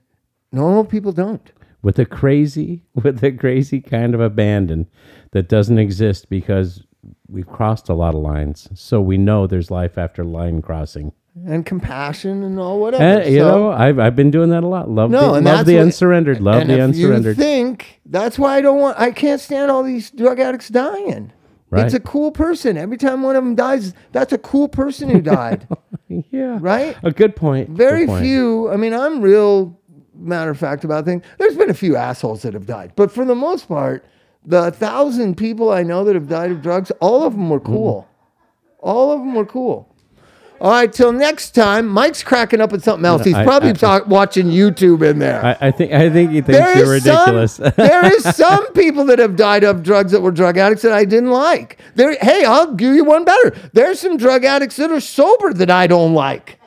[0.52, 1.50] normal people don't.
[1.82, 4.86] with a crazy, with a crazy kind of abandon
[5.32, 6.84] that doesn't exist because
[7.28, 8.68] we've crossed a lot of lines.
[8.74, 11.12] So we know there's life after line crossing.
[11.46, 13.02] And compassion and all whatever.
[13.04, 14.90] And, you So- know, I've, I've been doing that a lot.
[14.90, 16.40] Love No, the, and love the what- unsurrendered.
[16.40, 17.36] Love the unsurrendered.
[17.36, 18.98] You think that's why I don't want.
[18.98, 21.32] I can't stand all these drug addicts dying.
[21.70, 21.84] Right.
[21.84, 22.78] It's a cool person.
[22.78, 25.68] Every time one of them dies, that's a cool person who died,
[26.08, 26.56] yeah.
[26.62, 26.96] right?
[27.02, 27.68] A good point.
[27.68, 28.24] Very Good point.
[28.24, 28.70] few.
[28.72, 29.78] I mean, I'm real
[30.16, 31.22] matter of fact about things.
[31.38, 34.02] There's been a few assholes that have died, but for the most part,
[34.44, 38.08] the thousand people I know that have died of drugs, all of them were cool.
[38.80, 39.88] All of them were cool.
[40.60, 41.86] All right, till next time.
[41.86, 43.24] Mike's cracking up at something else.
[43.24, 45.44] He's probably I- talk, watching YouTube in there.
[45.44, 47.54] I, I think I think he thinks There you're ridiculous.
[47.54, 50.92] Some, there is some people that have died of drugs that were drug addicts that
[50.92, 51.78] I didn't like.
[51.94, 53.50] There, hey, I'll give you one better.
[53.72, 56.58] There's some drug addicts that are sober that I don't like.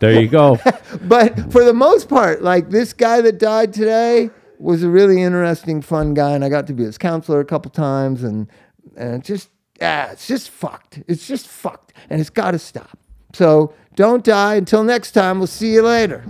[0.00, 0.58] there you go.
[1.02, 4.30] But for the most part, like this guy that died today
[4.60, 7.70] was a really interesting, fun guy, and I got to be his counselor a couple
[7.70, 8.48] times, and
[8.96, 9.50] and just
[9.80, 11.02] yeah, it's just fucked.
[11.08, 12.98] It's just fucked, and it's got to stop.
[13.32, 14.56] So don't die.
[14.56, 16.24] Until next time, we'll see you later.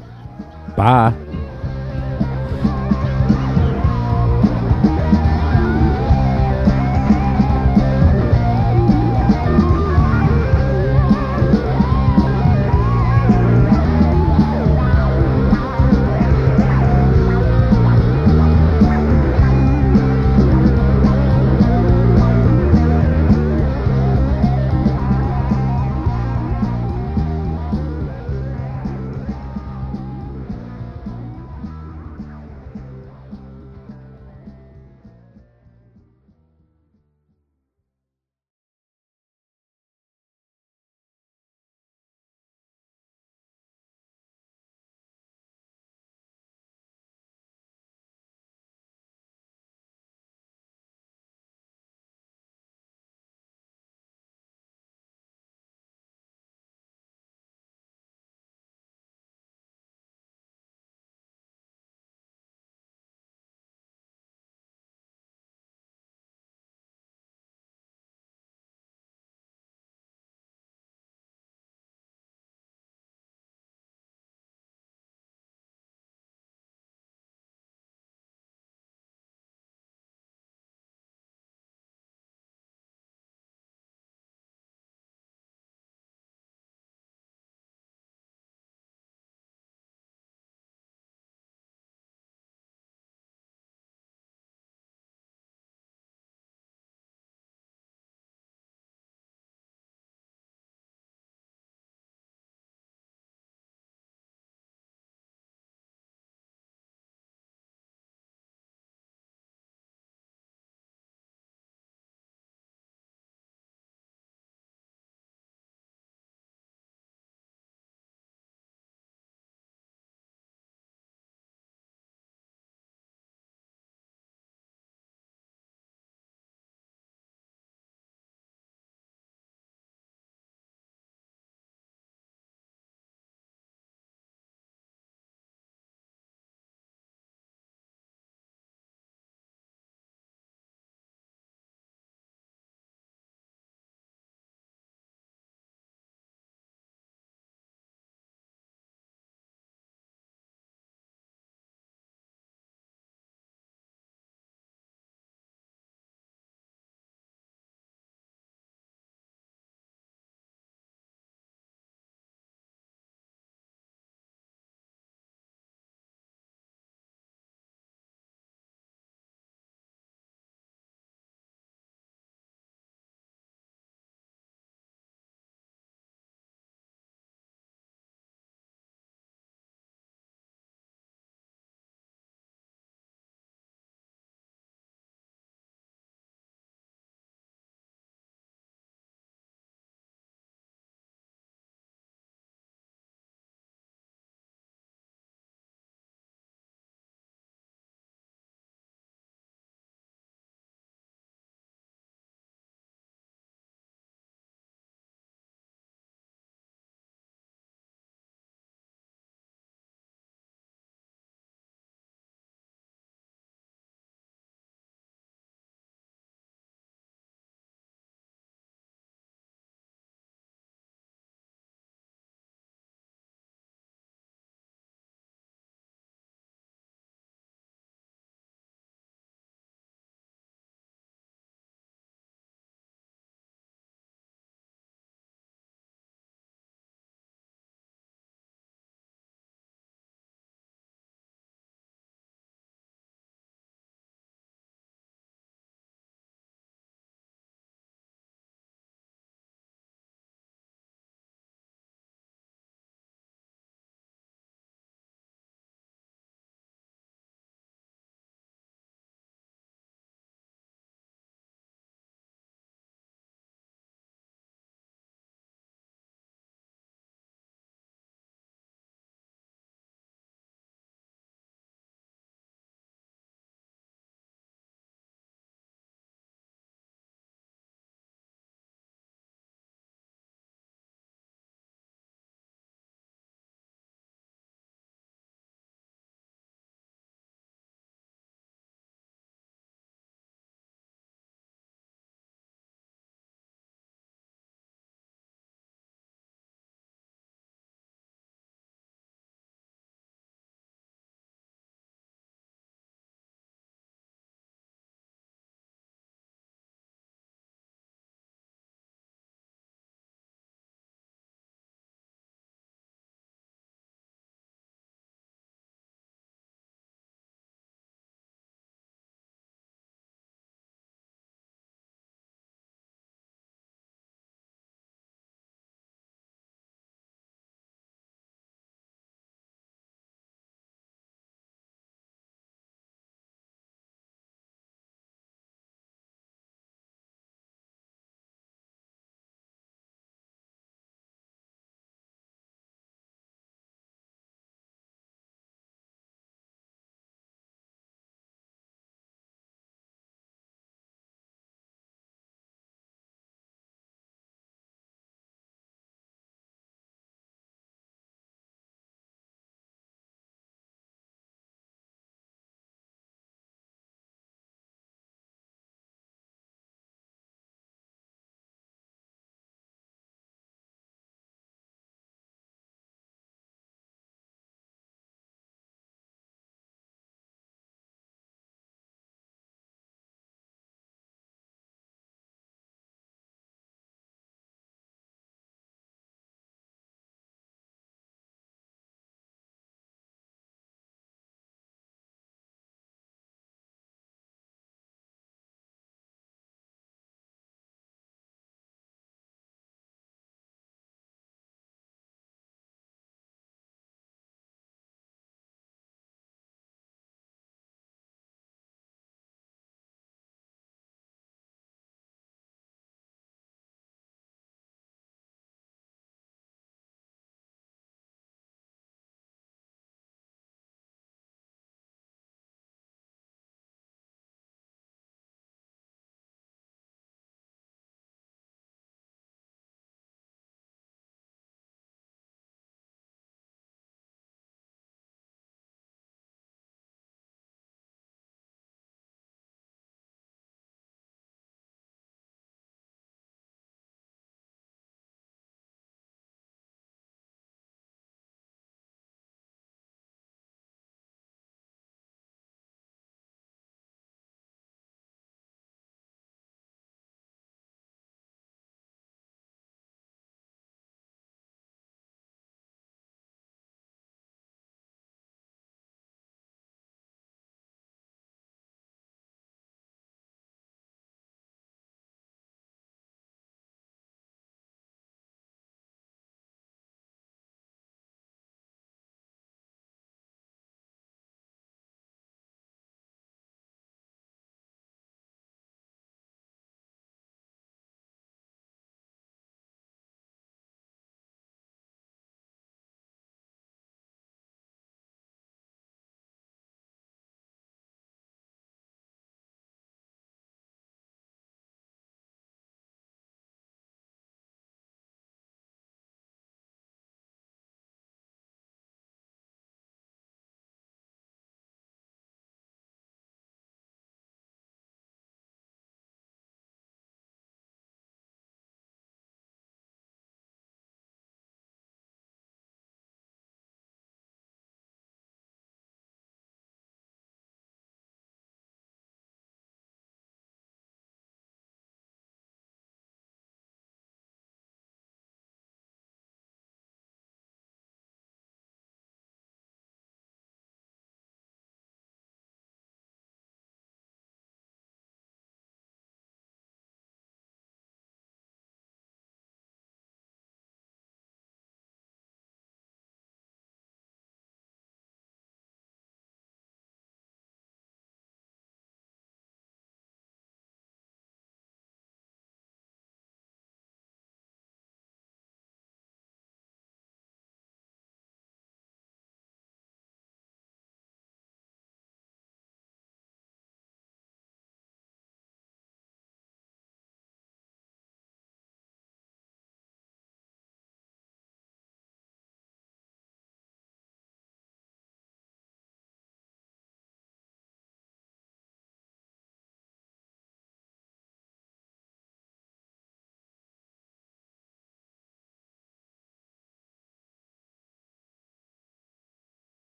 [0.76, 1.14] Bye.